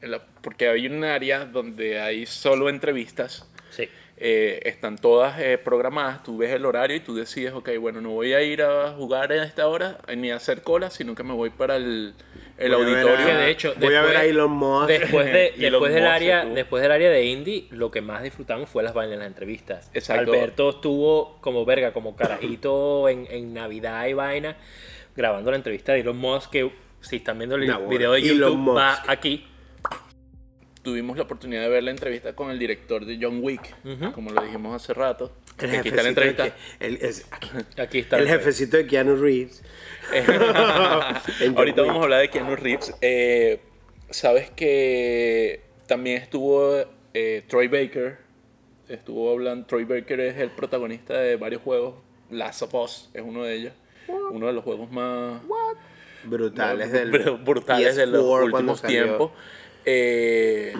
en 0.00 0.12
la- 0.12 0.24
porque 0.42 0.68
hay 0.68 0.86
un 0.86 1.02
área 1.02 1.44
donde 1.46 2.00
hay 2.00 2.26
solo 2.26 2.68
entrevistas. 2.68 3.48
Sí. 3.70 3.88
Eh, 4.18 4.60
están 4.64 4.96
todas 4.96 5.38
eh, 5.40 5.58
programadas, 5.58 6.22
tú 6.22 6.38
ves 6.38 6.50
el 6.50 6.64
horario 6.64 6.96
y 6.96 7.00
tú 7.00 7.14
decides, 7.14 7.52
ok, 7.52 7.70
bueno, 7.78 8.00
no 8.00 8.10
voy 8.10 8.32
a 8.32 8.40
ir 8.42 8.62
a 8.62 8.92
jugar 8.92 9.30
a 9.32 9.44
esta 9.44 9.68
hora 9.68 9.98
eh, 10.08 10.16
ni 10.16 10.30
a 10.30 10.36
hacer 10.36 10.62
cola, 10.62 10.88
sino 10.90 11.14
que 11.14 11.22
me 11.22 11.34
voy 11.34 11.50
para 11.50 11.76
el, 11.76 12.14
el 12.56 12.72
Voy 12.72 12.82
a 12.82 12.84
ver 12.86 12.96
auditorio. 12.98 13.26
Que 13.26 13.32
a- 13.32 13.38
de 13.38 13.50
hecho, 13.50 13.74
voy 13.76 13.94
a 13.94 14.00
ver 14.00 14.10
después- 14.12 14.16
a 14.16 14.24
Elon 14.24 14.50
Musk. 14.52 14.88
Después, 14.88 15.26
de, 15.26 15.46
Elon 15.58 15.60
después, 15.82 15.92
del 15.94 16.02
Musk, 16.04 16.12
área, 16.14 16.44
después 16.46 16.82
del 16.82 16.92
área 16.92 17.10
de 17.10 17.24
indie, 17.26 17.66
lo 17.70 17.90
que 17.90 18.00
más 18.00 18.22
disfrutamos 18.22 18.70
fue 18.70 18.82
las 18.82 18.94
vainas 18.94 19.14
en 19.14 19.18
las 19.20 19.28
entrevistas. 19.28 19.90
Exacto. 19.92 20.32
Alberto 20.32 20.70
estuvo 20.70 21.36
como 21.42 21.64
verga, 21.66 21.92
como 21.92 22.16
carajito 22.16 23.08
en, 23.10 23.26
en 23.30 23.52
Navidad 23.52 24.06
y 24.06 24.14
vaina, 24.14 24.56
grabando 25.14 25.50
la 25.50 25.58
entrevista 25.58 25.92
de 25.92 26.00
Elon 26.00 26.16
Musk, 26.16 26.50
que 26.50 26.70
si 27.00 27.16
están 27.16 27.36
viendo 27.38 27.56
el 27.56 27.70
video 27.88 28.12
de 28.12 28.22
YouTube, 28.22 28.74
va 28.76 29.02
aquí. 29.06 29.46
Tuvimos 30.86 31.16
la 31.16 31.24
oportunidad 31.24 31.62
de 31.62 31.68
ver 31.68 31.82
la 31.82 31.90
entrevista 31.90 32.36
con 32.36 32.48
el 32.48 32.60
director 32.60 33.04
de 33.04 33.18
John 33.20 33.40
Wick, 33.42 33.74
como 34.12 34.30
lo 34.30 34.40
dijimos 34.42 34.80
hace 34.80 34.94
rato. 34.94 35.32
El 35.58 35.74
aquí 35.74 35.88
está 35.88 36.02
la 36.04 36.08
entrevista. 36.10 36.44
que- 36.78 36.86
el, 36.86 36.94
es- 37.02 37.26
aquí. 37.32 37.48
Aquí 37.80 37.98
está. 37.98 38.18
El 38.18 38.28
jefecito 38.28 38.76
de 38.76 38.86
Keanu 38.86 39.16
Reeves. 39.16 39.64
Ahorita 41.56 41.82
Wick. 41.82 41.86
vamos 41.88 41.96
a 42.00 42.04
hablar 42.04 42.20
de 42.20 42.30
Keanu 42.30 42.54
Reeves. 42.54 42.94
Eh, 43.00 43.60
Sabes 44.10 44.48
que 44.50 45.62
también 45.88 46.22
estuvo 46.22 46.84
eh, 47.14 47.42
Troy 47.48 47.66
Baker. 47.66 48.18
Estuvo 48.88 49.32
hablando. 49.32 49.66
Troy 49.66 49.82
Baker 49.84 50.20
es 50.20 50.36
el 50.38 50.50
protagonista 50.50 51.18
de 51.18 51.34
varios 51.34 51.62
juegos. 51.62 51.96
Last 52.30 52.62
of 52.62 52.72
Us 52.74 53.10
es 53.12 53.22
uno 53.26 53.42
de 53.42 53.54
ellos. 53.54 53.72
Uno 54.30 54.46
de 54.46 54.52
los 54.52 54.62
juegos 54.62 54.88
más 54.92 55.42
Brutales 56.22 56.92
no, 56.92 56.98
del 56.98 57.10
br- 57.12 57.44
brutales 57.44 57.96
de 57.96 58.06
los 58.06 58.22
PS4 58.24 58.50
cuando 58.52 58.72
últimos 58.74 58.80
salió. 58.80 59.32
Eh, 59.88 60.74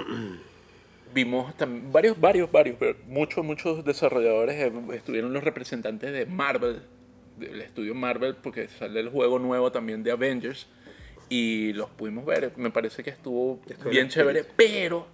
vimos 1.14 1.54
varios, 1.92 2.20
varios, 2.20 2.50
varios, 2.50 2.76
pero 2.78 2.98
muchos, 3.06 3.44
muchos 3.44 3.84
desarrolladores 3.84 4.56
eh, 4.56 4.72
estuvieron 4.94 5.32
los 5.32 5.44
representantes 5.44 6.12
de 6.12 6.26
Marvel, 6.26 6.82
del 7.38 7.62
estudio 7.62 7.94
Marvel, 7.94 8.34
porque 8.34 8.66
sale 8.66 8.98
el 8.98 9.08
juego 9.08 9.38
nuevo 9.38 9.70
también 9.70 10.02
de 10.02 10.10
Avengers 10.10 10.66
y 11.28 11.72
los 11.74 11.88
pudimos 11.90 12.26
ver. 12.26 12.52
Me 12.56 12.70
parece 12.70 13.04
que 13.04 13.10
estuvo 13.10 13.60
bien 13.88 14.08
chévere, 14.08 14.44
pero 14.56 15.06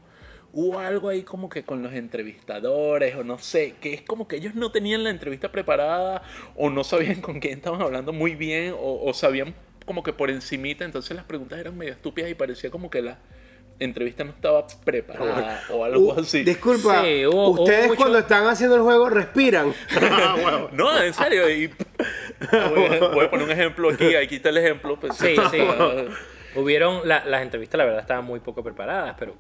hubo 0.55 0.79
algo 0.79 1.11
ahí 1.11 1.23
como 1.23 1.51
que 1.51 1.63
con 1.63 1.83
los 1.83 1.93
entrevistadores 1.93 3.15
o 3.17 3.25
no 3.25 3.39
sé, 3.39 3.75
que 3.79 3.93
es 3.93 4.01
como 4.01 4.27
que 4.27 4.37
ellos 4.37 4.55
no 4.55 4.73
tenían 4.73 5.05
la 5.05 5.11
entrevista 5.11 5.53
preparada 5.53 6.23
o 6.57 6.71
no 6.71 6.83
sabían 6.83 7.21
con 7.21 7.41
quién 7.41 7.59
estaban 7.59 7.83
hablando 7.83 8.15
muy 8.15 8.37
bien 8.37 8.73
o, 8.73 9.03
o 9.05 9.13
sabían 9.13 9.55
como 9.85 10.03
que 10.03 10.13
por 10.15 10.31
encimita, 10.31 10.85
entonces 10.85 11.15
las 11.15 11.27
preguntas 11.27 11.59
eran 11.59 11.77
medio 11.77 11.93
estúpidas 11.93 12.31
y 12.31 12.35
parecía 12.35 12.71
como 12.71 12.89
que 12.89 13.03
la 13.03 13.19
entrevista 13.85 14.25
no 14.25 14.31
estaba 14.31 14.67
preparada 14.85 15.63
o 15.71 15.85
algo 15.85 16.15
Uh, 16.15 16.21
así. 16.21 16.43
Disculpa, 16.43 17.03
Sí, 17.03 17.27
hubo- 17.27 17.49
hubo 17.51 17.63
ustedes 17.63 17.87
mucho- 17.89 17.99
cuando 18.01 18.19
están 18.19 18.47
haciendo 18.47 18.77
el 18.77 18.83
juego 18.83 19.09
respiran. 19.11 19.73
Ah. 20.01 20.67
No, 20.73 21.03
en 21.03 21.13
serio. 21.15 21.49
Y 21.51 21.67
voy, 22.51 22.85
a, 22.87 23.09
voy 23.09 23.25
a 23.27 23.31
poner 23.31 23.47
un 23.47 23.53
ejemplo 23.53 23.91
aquí. 23.91 24.15
Aquí 24.15 24.37
está 24.37 24.49
el 24.51 24.59
ejemplo. 24.59 24.99
Pues, 24.99 25.17
Sí, 25.17 25.37
sí. 25.51 25.59
Hubieron, 26.55 27.09
la- 27.09 27.25
las 27.25 27.43
entrevistas 27.43 27.79
la 27.79 27.85
verdad 27.85 28.01
estaban 28.01 28.25
muy 28.27 28.41
poco 28.41 28.63
preparadas, 28.63 29.17
pero 29.19 29.35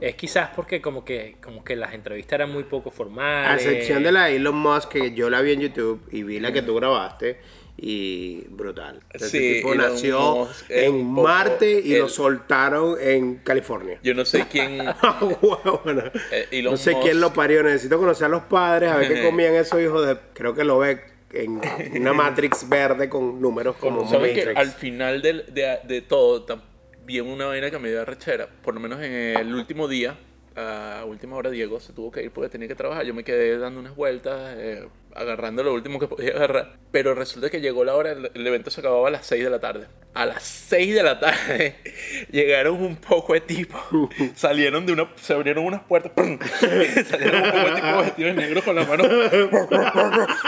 es 0.00 0.14
quizás 0.14 0.48
porque 0.56 0.80
como 0.80 1.04
que, 1.04 1.36
como 1.44 1.62
que 1.62 1.76
las 1.76 1.92
entrevistas 1.92 2.32
eran 2.38 2.50
muy 2.50 2.64
poco 2.64 2.88
A 2.88 2.92
formales. 2.92 3.64
excepción 3.66 4.02
de 4.02 4.12
la 4.12 4.30
Elon 4.30 4.54
Musk, 4.56 4.88
que 4.92 5.12
yo 5.12 5.28
la 5.28 5.42
vi 5.42 5.52
en 5.52 5.60
YouTube 5.60 6.08
y 6.10 6.22
vi 6.22 6.40
la 6.40 6.50
que 6.52 6.62
tú 6.62 6.74
grabaste. 6.74 7.38
Y 7.84 8.44
brutal. 8.48 9.00
Sí, 9.18 9.54
tipo 9.56 9.74
nació 9.74 10.48
es 10.50 10.64
en 10.68 11.00
poco 11.16 11.22
Marte 11.26 11.80
y 11.84 11.96
lo 11.96 12.04
el- 12.04 12.10
soltaron 12.10 12.96
en 13.00 13.38
California. 13.38 13.98
Yo 14.04 14.14
no 14.14 14.24
sé 14.24 14.46
quién. 14.48 14.78
Bueno, 15.82 16.04
Eh, 16.30 16.62
no 16.62 16.76
sé 16.76 16.92
Musk. 16.92 17.02
quién 17.02 17.20
lo 17.20 17.32
parió. 17.32 17.60
Necesito 17.64 17.98
conocer 17.98 18.26
a 18.26 18.28
los 18.28 18.44
padres, 18.44 18.88
a 18.92 18.96
ver 18.98 19.12
qué 19.12 19.22
comían 19.26 19.54
esos 19.54 19.80
hijos 19.80 20.06
de. 20.06 20.16
Creo 20.32 20.54
que 20.54 20.62
lo 20.62 20.78
ve 20.78 21.00
en 21.32 21.60
una 22.00 22.12
Matrix 22.12 22.68
verde 22.68 23.08
con 23.08 23.40
números 23.40 23.74
como 23.80 24.08
¿Sabes 24.08 24.32
que 24.32 24.46
Matrix. 24.46 24.58
al 24.60 24.70
final 24.70 25.20
del- 25.20 25.46
de, 25.52 25.78
de 25.82 26.02
todo 26.02 26.44
también 26.44 27.26
una 27.26 27.46
vaina 27.46 27.68
que 27.68 27.80
me 27.80 27.88
dio 27.88 28.04
rechera? 28.04 28.48
Por 28.62 28.74
lo 28.74 28.80
menos 28.80 29.00
en 29.02 29.12
el 29.12 29.52
último 29.52 29.88
día, 29.88 30.16
a 30.56 31.04
última 31.06 31.36
hora, 31.36 31.50
Diego 31.50 31.80
se 31.80 31.92
tuvo 31.92 32.10
que 32.10 32.22
ir 32.22 32.30
porque 32.30 32.48
tenía 32.48 32.68
que 32.68 32.74
trabajar. 32.74 33.04
Yo 33.04 33.14
me 33.14 33.24
quedé 33.24 33.58
dando 33.58 33.80
unas 33.80 33.94
vueltas, 33.94 34.54
eh, 34.56 34.88
agarrando 35.14 35.62
lo 35.62 35.72
último 35.72 35.98
que 35.98 36.08
podía 36.08 36.30
agarrar. 36.32 36.76
Pero 36.90 37.14
resulta 37.14 37.50
que 37.50 37.60
llegó 37.60 37.84
la 37.84 37.94
hora, 37.94 38.12
el, 38.12 38.46
evento 38.46 38.70
se 38.70 38.80
acababa 38.80 39.08
a 39.08 39.10
las 39.10 39.26
6 39.26 39.44
de 39.44 39.50
la 39.50 39.60
tarde. 39.60 39.86
A 40.14 40.26
las 40.26 40.42
6 40.42 40.94
de 40.94 41.02
la 41.02 41.18
tarde 41.20 41.76
llegaron 42.30 42.82
un 42.82 42.96
poco 42.96 43.34
de 43.34 43.40
tipos, 43.40 43.80
salieron 44.34 44.86
de 44.86 44.92
una, 44.92 45.08
se 45.16 45.32
abrieron 45.32 45.64
unas 45.64 45.82
puertas, 45.82 46.12
¡pum! 46.12 46.38
salieron 47.08 47.42
un 47.42 47.50
poco 47.50 47.64
de 47.64 47.74
tipos 47.74 48.04
vestidos 48.04 48.36
de 48.36 48.42
negro 48.42 48.62
con 48.62 48.76
las 48.76 48.88
manos. 48.88 49.06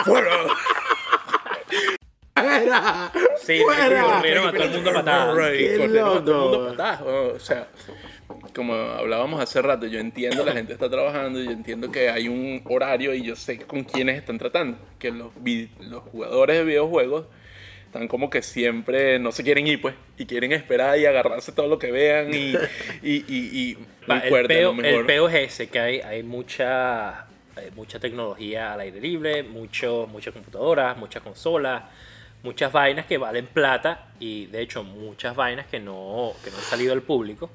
¡Fuera! 0.05 0.33
¡Fuera! 2.35 3.13
Sí, 3.37 3.61
¡Fuera! 3.61 4.03
corrieron 4.03 4.49
a 4.49 4.53
todo 4.53 4.65
el 4.65 4.71
mundo 4.71 4.91
a 4.91 4.95
patadas. 4.95 5.37
Right, 5.37 5.59
¡Qué 5.59 5.79
corrieron 5.79 6.19
a 6.19 6.25
todo 6.25 6.45
el 6.45 6.51
mundo 6.51 6.69
a 6.69 6.71
patadas, 6.71 7.03
O 7.03 7.39
sea, 7.39 7.69
como 8.55 8.75
hablábamos 8.75 9.41
hace 9.41 9.61
rato, 9.63 9.87
yo 9.87 9.99
entiendo 9.99 10.45
la 10.45 10.53
gente 10.53 10.73
está 10.73 10.89
trabajando, 10.89 11.41
yo 11.41 11.51
entiendo 11.51 11.91
que 11.91 12.09
hay 12.09 12.29
un 12.29 12.63
horario 12.65 13.15
y 13.15 13.23
yo 13.23 13.37
sé 13.37 13.59
con 13.59 13.85
quiénes 13.85 14.19
están 14.19 14.39
tratando. 14.39 14.79
Que 14.99 15.11
los, 15.11 15.33
jugadores 16.13 16.59
de 16.59 16.65
videojuegos 16.65 17.27
están 17.87 18.09
como 18.09 18.31
que 18.31 18.43
siempre 18.43 19.19
no 19.19 19.33
se 19.33 19.43
quieren 19.43 19.67
ir, 19.67 19.81
pues, 19.81 19.95
y 20.19 20.27
quieren 20.27 20.53
esperar 20.53 20.99
y 20.99 21.07
agarrarse 21.07 21.53
todo 21.53 21.69
lo 21.69 21.79
que 21.79 21.91
vean 21.93 22.33
y, 22.33 22.55
y, 23.03 23.25
y, 23.27 23.27
y 23.29 23.79
Va, 24.11 24.19
el, 24.19 24.47
peo, 24.47 24.73
el 24.73 25.07
peo 25.07 25.29
es 25.29 25.53
ese, 25.53 25.69
que 25.69 25.79
hay, 25.79 26.01
hay 26.01 26.23
mucha, 26.23 27.23
hay 27.57 27.71
mucha 27.75 27.99
tecnología 27.99 28.75
al 28.75 28.81
aire 28.81 29.01
libre, 29.01 29.43
mucho, 29.43 30.07
muchas 30.11 30.35
computadoras, 30.35 30.97
muchas 30.99 31.23
consolas, 31.23 31.85
muchas 32.43 32.71
vainas 32.71 33.07
que 33.07 33.17
valen 33.17 33.47
plata 33.47 34.09
y 34.21 34.47
de 34.47 34.61
hecho 34.61 34.85
muchas 34.85 35.35
vainas 35.35 35.67
que 35.67 35.81
no, 35.81 36.33
que 36.45 36.51
no 36.51 36.59
han 36.59 36.63
salido 36.63 36.93
al 36.93 37.03
público. 37.03 37.51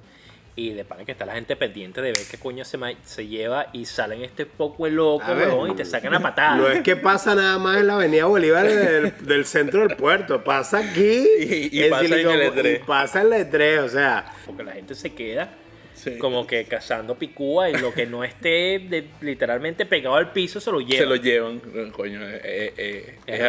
Y 0.59 0.71
de 0.73 0.83
pana 0.83 1.05
que 1.05 1.13
está 1.13 1.25
la 1.25 1.35
gente 1.35 1.55
pendiente 1.55 2.01
de 2.01 2.11
ver 2.11 2.21
qué 2.29 2.37
coño 2.37 2.65
se, 2.65 2.77
se 3.05 3.27
lleva 3.27 3.67
y 3.71 3.85
salen 3.85 4.23
este 4.23 4.45
poco 4.45 4.85
de 4.85 4.91
loco, 4.91 5.23
A 5.23 5.33
ver. 5.33 5.47
huevón, 5.47 5.71
y 5.71 5.75
te 5.75 5.85
sacan 5.85 6.13
a 6.15 6.19
patadas. 6.19 6.57
No 6.57 6.67
es 6.67 6.81
que 6.81 6.95
pasa 6.97 7.33
nada 7.33 7.57
más 7.57 7.77
en 7.77 7.87
la 7.87 7.93
avenida 7.93 8.25
Bolívar 8.25 8.67
del, 8.67 9.13
del 9.21 9.45
centro 9.45 9.87
del 9.87 9.95
puerto, 9.95 10.43
pasa 10.43 10.79
aquí 10.79 11.25
Y- 11.71 11.85
y 11.85 11.89
pasa 11.89 12.05
en 12.05 12.13
el 12.13 12.25
Silicon- 12.25 12.53
E3. 12.55 12.75
y 12.75 12.79
pasa 12.85 13.21
en 13.21 13.33
el 13.33 13.49
E3, 13.49 13.79
o 13.85 13.89
sea, 13.89 14.25
Porque 14.45 14.63
la 14.63 14.73
gente 14.73 14.95
se 14.95 15.13
queda 15.13 15.49
Sí. 15.95 16.17
como 16.17 16.47
que 16.47 16.63
cazando 16.63 17.15
picúa 17.15 17.69
y 17.69 17.73
lo 17.73 17.93
que 17.93 18.05
no 18.05 18.23
esté 18.23 18.79
de- 18.79 19.07
literalmente 19.19 19.85
pegado 19.85 20.15
al 20.15 20.31
piso 20.31 20.59
se 20.61 20.71
lo 20.71 20.79
lleva. 20.79 20.99
Se 20.99 21.05
lo 21.05 21.15
llevan, 21.17 21.59
coño, 21.91 22.21
eh, 22.21 22.41
eh, 22.43 22.73
eh, 22.77 23.15
es 23.27 23.39
Yo 23.39 23.45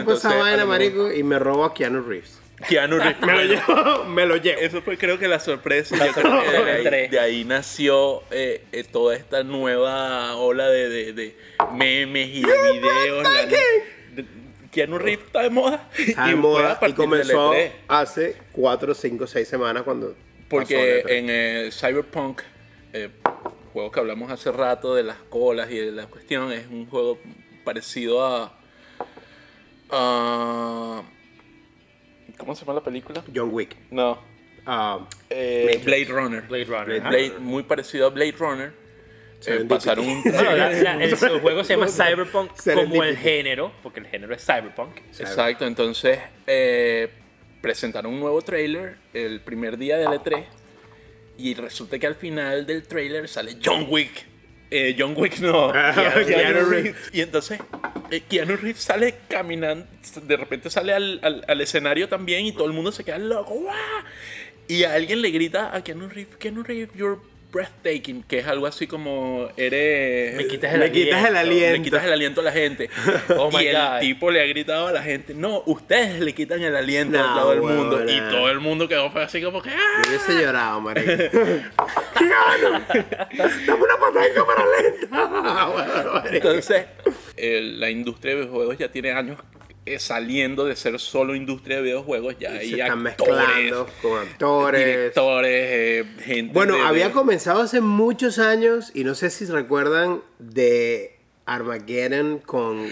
yo 0.00 0.02
vaina, 0.38 0.64
lo 0.64 0.66
mejor- 0.66 0.66
marico, 0.68 1.12
y 1.12 1.22
me 1.22 1.38
robo 1.38 1.64
a 1.64 1.72
Keanu 1.74 2.02
Reeves. 2.02 2.40
Keanu 2.68 2.98
Reeves. 2.98 3.20
Me 3.20 3.32
lo 3.34 3.42
llevo, 3.44 4.04
me 4.04 4.26
lo 4.26 4.36
llevo. 4.36 4.60
Eso 4.60 4.82
fue 4.82 4.96
creo 4.98 5.18
que 5.18 5.28
la 5.28 5.40
sorpresa. 5.40 5.96
Yo 5.96 6.12
creo 6.12 6.42
que 6.42 6.50
de, 6.50 6.90
ahí, 6.90 7.08
de 7.08 7.18
nació 7.44 8.22
eh, 8.30 8.64
eh, 8.72 8.84
toda 8.84 9.14
esta 9.16 9.42
nueva 9.44 10.36
ola 10.36 10.68
de, 10.68 10.88
de- 10.88 11.12
de 11.12 11.36
memes 11.74 12.28
y 12.28 12.42
de 12.42 12.72
videos. 12.72 13.22
La, 13.24 13.46
de- 13.46 14.26
Keanu 14.70 14.98
Reeves 14.98 15.26
está 15.26 15.42
de 15.42 15.50
moda. 15.50 15.88
Está 15.98 16.24
de 16.24 16.30
y 16.30 16.32
fue 16.32 16.40
moda 16.40 16.72
a 16.72 16.74
y 16.88 16.92
del 16.92 16.96
comenzó 16.96 17.52
E3, 17.54 17.70
hace 17.88 18.36
4, 18.52 18.94
5, 18.94 19.26
6 19.26 19.46
semanas 19.48 19.82
cuando 19.82 20.14
Porque 20.48 21.04
E3. 21.04 21.10
en 21.10 21.30
el 21.30 21.72
Cyberpunk, 21.72 22.40
eh, 22.94 23.10
juego 23.74 23.90
que 23.92 24.00
hablamos 24.00 24.30
hace 24.32 24.50
rato 24.50 24.94
de 24.94 25.02
las 25.02 25.18
colas 25.28 25.70
y 25.70 25.76
de 25.76 25.92
la 25.92 26.06
cuestión, 26.06 26.52
es 26.52 26.66
un 26.68 26.86
juego 26.86 27.18
parecido 27.64 28.24
a. 28.24 28.58
a- 29.90 31.02
¿Cómo 32.42 32.56
se 32.56 32.64
llama 32.64 32.74
la 32.80 32.84
película? 32.84 33.22
John 33.32 33.50
Wick. 33.52 33.76
No. 33.92 34.18
Ah, 34.66 34.98
eh. 35.30 35.80
Blade 35.84 36.06
Runner. 36.06 36.42
Blade 36.42 36.64
Runner. 36.64 37.38
muy 37.38 37.62
parecido 37.62 38.08
a 38.08 38.10
Blade 38.10 38.34
Runner. 38.36 38.72
Eh, 39.46 39.64
pasaron 39.68 40.08
un 40.08 40.22
Bueno, 40.24 40.42
la- 40.56 40.70
la- 40.70 40.94
el, 41.04 41.12
el 41.12 41.16
juego 41.40 41.62
se 41.62 41.74
llama 41.74 41.86
Cyberpunk 41.86 42.50
como 42.74 43.04
el 43.04 43.16
género, 43.16 43.70
porque 43.80 44.00
el 44.00 44.06
género 44.06 44.34
es 44.34 44.44
Cyberpunk. 44.44 44.96
Exacto, 45.20 45.66
entonces 45.66 46.18
eh, 46.48 47.08
presentaron 47.60 48.12
un 48.12 48.18
nuevo 48.18 48.42
trailer 48.42 48.96
el 49.14 49.40
primer 49.40 49.78
día 49.78 49.98
del 49.98 50.08
E3 50.08 50.44
y 51.38 51.54
resulta 51.54 51.96
que 52.00 52.08
al 52.08 52.16
final 52.16 52.66
del 52.66 52.82
trailer 52.88 53.28
sale 53.28 53.56
John 53.64 53.86
Wick. 53.88 54.26
Eh, 54.74 54.96
John 54.98 55.12
Wick 55.16 55.38
no, 55.40 55.70
Keanu 55.94 56.26
Keanu 56.26 56.60
Reeves. 56.60 56.68
Reeves. 56.70 57.10
Y 57.12 57.20
entonces 57.20 57.60
eh, 58.10 58.22
Keanu 58.28 58.56
Reeves 58.56 58.80
sale 58.82 59.14
caminando, 59.28 59.86
de 60.22 60.36
repente 60.36 60.70
sale 60.70 60.94
al, 60.94 61.20
al- 61.22 61.44
al 61.46 61.60
escenario 61.60 62.08
también 62.08 62.46
y 62.46 62.52
todo 62.52 62.66
el 62.66 62.72
mundo 62.72 62.90
se 62.92 63.04
queda 63.04 63.18
loco. 63.18 63.54
¡guau! 63.54 63.74
Y 64.68 64.84
a 64.84 64.94
alguien 64.94 65.20
le 65.20 65.30
grita 65.30 65.76
a 65.76 65.82
Keanu 65.84 66.08
Reeves, 66.08 66.36
Keanu 66.36 66.62
Reeves, 66.62 66.88
you're 66.96 67.18
breathtaking, 67.52 68.22
que 68.24 68.38
es 68.38 68.46
algo 68.46 68.66
así 68.66 68.86
como 68.86 69.48
eres... 69.56 70.34
Me 70.36 70.46
quitas 70.46 70.72
el 70.74 70.80
Me 70.80 70.90
quitas 70.90 71.24
el 71.28 71.36
aliento. 71.36 71.76
Le 71.76 71.82
quitas 71.82 72.04
el 72.04 72.12
aliento 72.12 72.40
a 72.40 72.44
la 72.44 72.52
gente. 72.52 72.88
Oh 73.36 73.50
my 73.50 73.62
y 73.62 73.68
el 73.68 73.76
God. 73.76 74.00
tipo 74.00 74.30
le 74.30 74.40
ha 74.42 74.46
gritado 74.46 74.86
a 74.88 74.92
la 74.92 75.02
gente, 75.02 75.34
no, 75.34 75.62
ustedes 75.66 76.20
le 76.20 76.32
quitan 76.34 76.62
el 76.62 76.74
aliento 76.74 77.18
No, 77.18 77.30
a 77.32 77.40
todo 77.40 77.52
el 77.52 77.60
mundo. 77.62 78.04
Y 78.04 78.18
todo 78.30 78.50
el 78.50 78.60
mundo 78.60 78.88
quedó 78.88 79.10
fue 79.10 79.22
así 79.22 79.42
como 79.42 79.60
que... 79.62 79.70
¡ah! 79.70 80.02
yo 80.04 80.08
hubiese 80.10 80.34
llorado, 80.42 80.80
marico. 80.80 81.10
¡Dame 82.22 83.82
una 83.82 83.96
patada 83.98 84.26
en 84.26 84.34
cámara 84.34 84.64
lenta! 84.80 86.22
Entonces, 86.30 86.86
el- 87.36 87.80
la 87.80 87.90
industria 87.90 88.34
de 88.34 88.40
videojuegos 88.42 88.78
ya 88.78 88.88
tiene 88.90 89.12
años 89.12 89.38
eh, 89.84 89.98
saliendo 89.98 90.64
de 90.64 90.76
ser 90.76 90.98
solo 91.00 91.34
industria 91.34 91.76
de 91.76 91.82
videojuegos. 91.82 92.36
Ya 92.38 92.50
se 92.52 92.58
hay 92.58 92.72
están 92.80 93.06
actores, 93.06 93.34
mezclando 93.36 93.88
con 94.00 94.18
actores. 94.20 94.86
directores, 94.86 95.50
eh, 95.70 96.04
gente... 96.20 96.52
Bueno, 96.52 96.76
de- 96.76 96.82
había 96.82 97.08
de- 97.08 97.12
comenzado 97.12 97.62
hace 97.62 97.80
muchos 97.80 98.38
años 98.38 98.90
y 98.94 99.04
no 99.04 99.14
sé 99.14 99.30
si 99.30 99.44
recuerdan 99.46 100.20
de 100.38 101.16
Armageddon 101.46 102.38
con 102.38 102.88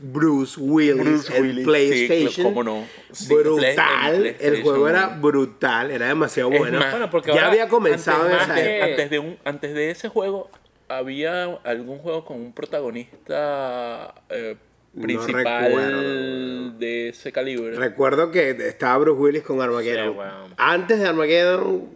Bruce 0.00 0.60
Willis 0.60 0.96
Bruce 0.96 1.36
en 1.36 1.42
Willis, 1.42 1.64
PlayStation. 1.64 2.30
sí, 2.32 2.42
cómo 2.42 2.62
no. 2.64 2.86
Sí, 3.12 3.32
brutal. 3.34 4.16
Play- 4.18 4.36
el 4.40 4.62
juego 4.62 4.88
era 4.88 5.06
brutal, 5.08 5.90
era 5.90 6.06
demasiado 6.06 6.50
bueno. 6.50 6.78
más, 6.80 6.90
Bueno, 6.90 7.10
porque 7.10 7.32
ya 7.34 7.48
había 7.48 7.68
comenzado 7.68 8.26
en 8.28 8.32
antes 8.34 8.48
esa 8.48 8.54
que- 8.64 8.82
antes 8.82 9.10
de 9.10 9.18
un 9.20 9.38
antes 9.44 9.74
de 9.74 9.90
ese 9.90 10.08
juego 10.08 10.50
había 10.88 11.44
algún 11.64 11.98
juego 11.98 12.24
con 12.24 12.36
un 12.40 12.52
protagonista 12.52 14.14
eh, 14.30 14.56
principal 15.00 15.64
recuerdo. 15.64 16.70
de 16.78 17.08
ese 17.08 17.32
calibre 17.32 17.76
Recuerdo 17.76 18.30
que 18.30 18.50
estaba 18.50 18.98
Bruce 18.98 19.20
Willis 19.20 19.42
con 19.42 19.60
Armageddon. 19.62 20.14
Sí. 20.14 20.54
Antes 20.58 21.00
de 21.00 21.08
Armageddon, 21.08 21.88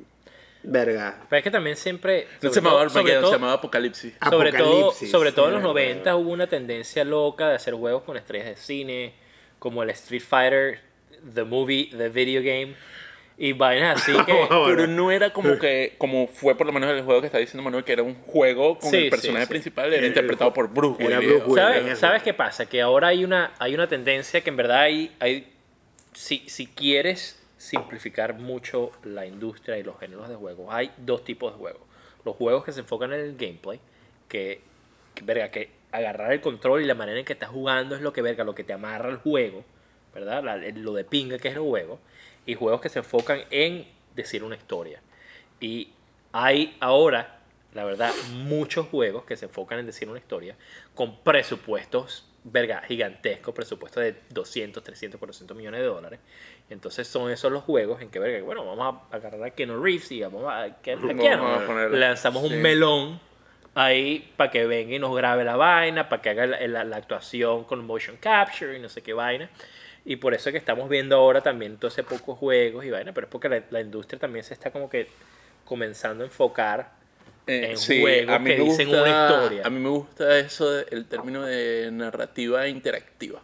verga. 0.63 1.21
Pero 1.29 1.39
es 1.39 1.45
que 1.45 1.51
también 1.51 1.77
siempre. 1.77 2.27
no 2.43 2.49
se 2.51 2.57
llamaba 2.57 2.87
todo- 2.87 2.99
Armageddon, 2.99 3.21
todo- 3.23 3.31
se 3.33 3.37
llamaba 3.37 3.53
Apocalipsis 3.55 4.15
Sobre 4.31 4.53
todo, 4.53 4.69
Apocalipsis, 4.69 5.11
sobre 5.11 5.33
todo 5.33 5.47
en 5.49 5.53
los 5.55 5.61
sí, 5.63 5.67
90 5.69 6.17
hubo 6.17 6.31
una 6.31 6.47
tendencia 6.47 7.05
loca 7.05 7.49
de 7.49 7.55
hacer 7.57 7.75
juegos 7.75 8.03
con 8.05 8.17
estrellas 8.17 8.47
de 8.49 8.57
cine, 8.57 9.15
como 9.59 9.83
el 9.83 9.91
Street 9.91 10.23
Fighter, 10.27 10.81
The 11.35 11.45
Movie, 11.45 11.91
The 11.97 12.09
Video 12.09 12.41
Game, 12.43 12.75
y 13.39 13.53
vainas 13.53 14.01
así 14.01 14.13
que... 14.27 14.33
Bueno. 14.33 14.65
pero 14.67 14.87
no 14.87 15.11
era 15.11 15.33
como 15.33 15.59
que 15.59 15.95
como 15.99 16.27
fue 16.27 16.57
por 16.57 16.67
lo 16.67 16.73
menos 16.73 16.91
el 16.91 17.03
juego 17.03 17.21
que 17.21 17.27
está 17.27 17.39
diciendo 17.39 17.63
Manuel 17.63 17.85
que 17.85 17.93
era 17.93 18.03
un 18.03 18.15
juego 18.15 18.79
con 18.79 18.91
Sí, 18.91 18.97
el 19.05 19.11
personaje 19.11 19.45
sí. 19.45 19.51
principal 19.51 19.87
era 19.93 19.99
El- 20.03 20.07
interpretado 20.09 20.53
por 20.53 20.69
Bruce 20.73 21.05
era 21.05 21.19
Willis. 21.19 21.31
Bruce 21.33 21.45
Willis. 21.47 21.57
¿Sabes, 21.63 21.81
Bueno, 21.83 21.97
¿Sabes 21.97 22.23
qué 22.23 22.35
pasa? 22.35 22.67
Que 22.67 22.81
ahora 22.81 23.09
hay 23.09 23.25
una, 23.25 23.53
hay 23.59 23.75
una 23.75 23.89
tendencia 23.89 24.41
que 24.41 24.51
en 24.51 24.57
verdad 24.57 24.81
hay, 24.81 25.15
hay 25.21 25.53
si, 26.15 26.45
si 26.49 26.67
quieres 26.67 27.43
simplificar 27.59 28.35
mucho 28.39 28.93
la 29.05 29.27
industria 29.27 29.77
y 29.79 29.83
los 29.83 29.99
géneros 29.99 30.29
de 30.29 30.35
juegos, 30.37 30.69
hay 30.71 30.91
dos 30.99 31.25
tipos 31.25 31.53
de 31.53 31.59
juegos. 31.59 31.83
Los 32.25 32.37
juegos 32.37 32.65
que 32.65 32.73
se 32.73 32.81
enfocan 32.81 33.13
en 33.13 33.21
el 33.21 33.37
gameplay, 33.37 33.81
que, 34.29 34.61
que, 35.15 35.23
verga, 35.25 35.49
que 35.51 35.71
agarrar 35.93 36.33
el 36.33 36.41
control 36.41 36.83
y 36.83 36.85
la 36.85 36.95
manera 36.95 37.19
en 37.19 37.25
que 37.25 37.33
estás 37.35 37.49
jugando 37.51 37.95
es 37.97 38.03
lo 38.03 38.13
que, 38.13 38.21
verga, 38.23 38.45
lo 38.45 38.55
que 38.55 38.65
te 38.65 38.73
amarra 38.73 39.09
al 39.09 39.17
juego, 39.19 39.65
¿verdad? 40.15 40.43
La- 40.43 40.57
lo 40.57 40.93
de 40.95 41.05
pinga 41.05 41.39
que 41.39 41.49
es 41.49 41.55
el 41.55 41.61
juego. 41.61 41.99
Y 42.47 42.55
juegos 42.55 42.81
que 42.81 42.89
se 42.89 43.01
enfocan 43.01 43.43
en 43.51 43.87
decir 44.15 44.43
una 44.45 44.57
historia. 44.57 45.01
Y 45.61 45.91
hay 46.33 46.77
ahora, 46.81 47.39
la 47.75 47.85
verdad, 47.85 48.13
muchos 48.35 48.87
juegos 48.89 49.25
que 49.25 49.37
se 49.37 49.47
enfocan 49.47 49.79
en 49.81 49.87
decir 49.87 50.09
una 50.09 50.19
historia 50.19 50.55
con 50.95 51.19
presupuestos, 51.21 52.27
verga, 52.45 52.83
gigantescos, 52.87 53.55
presupuestos 53.55 54.03
de 54.03 54.15
200, 54.31 54.83
300, 54.83 55.19
400 55.19 55.57
millones 55.57 55.81
de 55.81 55.87
dólares. 55.87 56.21
Entonces 56.71 57.09
son 57.09 57.31
esos 57.31 57.51
los 57.51 57.65
juegos 57.65 58.01
en 58.03 58.11
que, 58.11 58.19
verga, 58.19 58.45
bueno, 58.45 58.65
vamos 58.65 59.03
a 59.11 59.17
agarrar 59.17 59.43
a 59.43 59.51
Keanu 59.51 59.83
Reeves 59.83 60.11
y 60.13 60.21
vamos 60.21 60.45
a, 60.47 60.63
a 60.63 60.77
Keanu, 60.83 61.09
Vamos 61.09 61.69
a 61.69 61.89
lanzamos 61.89 62.47
sí. 62.47 62.55
un 62.55 62.63
melón 62.63 63.21
ahí 63.75 64.33
para 64.37 64.51
que 64.51 64.65
venga 64.67 64.95
y 64.95 64.99
nos 64.99 65.15
grabe 65.17 65.45
la 65.45 65.57
vaina, 65.57 66.09
para 66.09 66.23
que 66.23 66.31
haga 66.31 66.47
la, 66.47 66.67
la- 66.67 66.85
la 66.85 66.97
actuación 66.97 67.65
con 67.65 67.85
motion 67.85 68.17
capture 68.17 68.77
y 68.77 68.81
no 68.81 68.89
sé 68.89 69.03
qué 69.03 69.13
vaina. 69.13 69.51
Y 70.09 70.17
por 70.17 70.33
eso 70.35 70.49
es 70.49 70.53
que 70.53 70.59
estamos 70.59 70.89
viendo 70.89 71.17
ahora 71.17 71.41
también 71.43 71.77
todos 71.79 71.93
ese 71.95 72.05
pocos 72.05 72.39
juegos 72.39 72.85
y 72.85 72.91
vaina, 72.91 73.13
pero 73.13 73.27
es 73.27 73.31
porque 73.31 73.49
la, 73.49 73.63
la 73.71 73.81
industria 73.81 74.19
también 74.21 74.45
se 74.45 74.55
está 74.55 74.71
como 74.71 74.89
que 74.89 75.09
comenzando 75.65 76.23
a 76.23 76.27
enfocar 76.29 76.93
Eh, 77.49 77.71
en 77.73 77.77
sí, 77.77 78.01
juegos 78.01 78.35
a 78.35 78.39
mí 78.39 78.51
que 78.51 78.57
me 78.59 78.65
dicen 78.65 78.87
gusta, 78.89 79.03
una 79.03 79.11
historia. 79.11 79.63
A 79.67 79.71
mí 79.71 79.81
me 79.81 79.89
gusta 79.89 80.39
eso, 80.39 80.71
de- 80.71 80.87
el 80.93 81.07
término 81.07 81.43
de 81.43 81.91
narrativa 81.93 82.67
interactiva. 82.69 83.43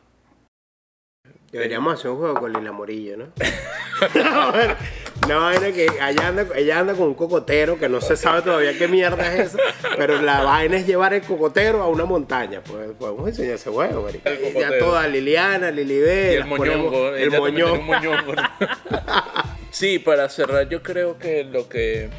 Deberíamos 1.50 1.94
hacer 1.94 2.10
un 2.12 2.18
juego 2.18 2.34
con 2.40 2.52
Lila 2.52 2.72
Morillo, 2.72 3.16
¿no? 3.16 3.26
no, 5.28 5.40
vaina 5.40 5.72
que 5.72 5.84
ella 5.86 6.28
anda, 6.28 6.46
ella 6.56 6.78
anda 6.80 6.94
con 6.94 7.08
un 7.08 7.14
cocotero 7.14 7.78
que 7.78 7.88
no 7.88 8.00
se 8.00 8.16
sabe 8.16 8.42
todavía 8.42 8.76
qué 8.76 8.88
mierda 8.88 9.34
es 9.34 9.48
eso, 9.48 9.58
pero 9.96 10.20
la 10.20 10.42
vaina 10.42 10.76
es 10.76 10.86
llevar 10.86 11.14
el 11.14 11.22
cocotero 11.22 11.82
a 11.82 11.88
una 11.88 12.04
montaña. 12.04 12.62
Pues 12.62 12.90
podemos 12.98 13.28
enseñar 13.28 13.54
ese 13.54 13.70
juego, 13.70 14.08
Y 14.10 14.58
Ya 14.58 14.78
toda 14.78 15.06
Liliana, 15.06 15.70
Lilibé, 15.70 16.32
Y 16.32 16.36
el 16.36 16.44
moñongo. 16.46 17.14
el 17.14 17.30
moñongo, 17.30 17.92
sí, 19.70 19.98
para 19.98 20.28
cerrar, 20.28 20.68
yo 20.68 20.82
creo 20.82 21.18
que 21.18 21.44
lo 21.44 21.68
que 21.68 22.10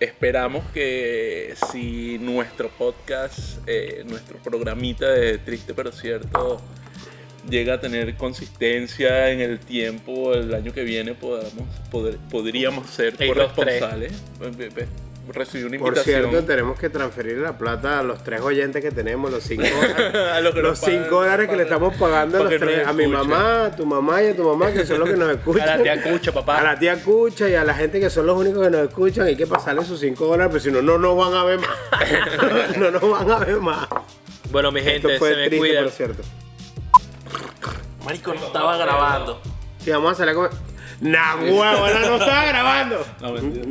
esperamos 0.00 0.64
que 0.72 1.54
si 1.70 2.18
nuestro 2.18 2.68
podcast, 2.70 3.58
eh, 3.66 4.02
nuestro 4.06 4.38
programita 4.38 5.08
de 5.10 5.38
Triste 5.38 5.74
pero 5.74 5.92
Cierto, 5.92 6.60
llega 7.48 7.74
a 7.74 7.80
tener 7.80 8.14
consistencia 8.16 9.30
en 9.30 9.40
el 9.40 9.58
tiempo, 9.58 10.34
el 10.34 10.54
año 10.54 10.72
que 10.72 10.84
viene 10.84 11.14
podamos, 11.14 11.66
poder, 11.90 12.18
podríamos 12.30 12.88
ser 12.90 13.14
Y 13.20 13.34
los 13.34 13.52
corresponsales. 13.52 14.12
Ve, 14.38 14.86
Recibí 15.28 15.64
una 15.64 15.78
Por 15.78 15.96
cierto, 15.98 16.42
tenemos 16.42 16.78
que 16.78 16.90
transferir 16.90 17.38
la 17.38 17.56
plata 17.56 18.00
a 18.00 18.02
los 18.02 18.24
tres 18.24 18.40
oyentes 18.40 18.82
que 18.82 18.90
tenemos, 18.90 19.30
los 19.30 19.44
cinco 19.44 19.62
dólares. 19.80 20.14
A 20.14 20.40
los 20.40 20.52
que 20.52 20.62
los 20.62 20.70
nos 20.72 20.80
pagan, 20.80 21.04
5 21.04 21.14
dólares 21.14 21.48
que 21.48 21.56
le 21.56 21.62
estamos 21.62 21.94
pagando 21.96 22.38
a, 22.38 22.44
los 22.44 22.58
tres, 22.58 22.86
a 22.86 22.92
mi 22.92 23.06
mamá, 23.06 23.66
a 23.66 23.76
tu 23.76 23.86
mamá 23.86 24.20
y 24.22 24.28
a 24.28 24.36
tu 24.36 24.42
mamá, 24.42 24.72
que 24.72 24.84
son 24.84 24.98
los 24.98 25.08
que 25.08 25.16
nos 25.16 25.30
escuchan. 25.36 25.68
A 25.68 25.76
la 25.76 25.82
tía 25.82 26.02
Cucha, 26.02 26.32
papá. 26.32 26.58
A 26.58 26.62
la 26.64 26.78
tía 26.78 27.00
Cucha 27.02 27.48
y 27.48 27.54
a 27.54 27.62
la 27.62 27.72
gente 27.72 28.00
que 28.00 28.10
son 28.10 28.26
los 28.26 28.36
únicos 28.36 28.64
que 28.64 28.70
nos 28.70 28.88
escuchan, 28.88 29.26
hay 29.26 29.36
que 29.36 29.46
pasarle 29.46 29.84
sus 29.84 30.00
5 30.00 30.26
dólares, 30.26 30.48
pero 30.50 30.64
si 30.64 30.72
no, 30.72 30.82
no 30.82 30.98
nos 30.98 31.16
van 31.16 31.34
a 31.34 31.44
ver 31.44 31.60
más. 31.60 32.76
no 32.76 32.90
nos 32.90 33.08
van 33.08 33.30
a 33.30 33.38
ver 33.38 33.60
más. 33.60 33.88
Bueno, 34.50 34.72
mi 34.72 34.80
Esto 34.80 35.08
gente, 35.08 35.18
fue 35.18 35.30
se 35.30 35.36
me 35.36 35.48
triste, 35.48 35.82
por 35.82 35.90
cierto. 35.90 36.22
Marico, 38.04 38.34
no 38.34 38.46
estaba 38.46 38.76
grabando. 38.76 39.40
Si 39.78 39.90
vamos 39.90 40.12
a 40.12 40.14
salir 40.14 40.32
a 40.32 40.34
comer. 40.34 40.50
¡Nah, 41.00 41.34
huevo! 41.36 41.86
No 42.08 42.16
estaba 42.16 42.44
grabando! 42.46 43.04
No, 43.20 43.32
mentira. 43.32 43.66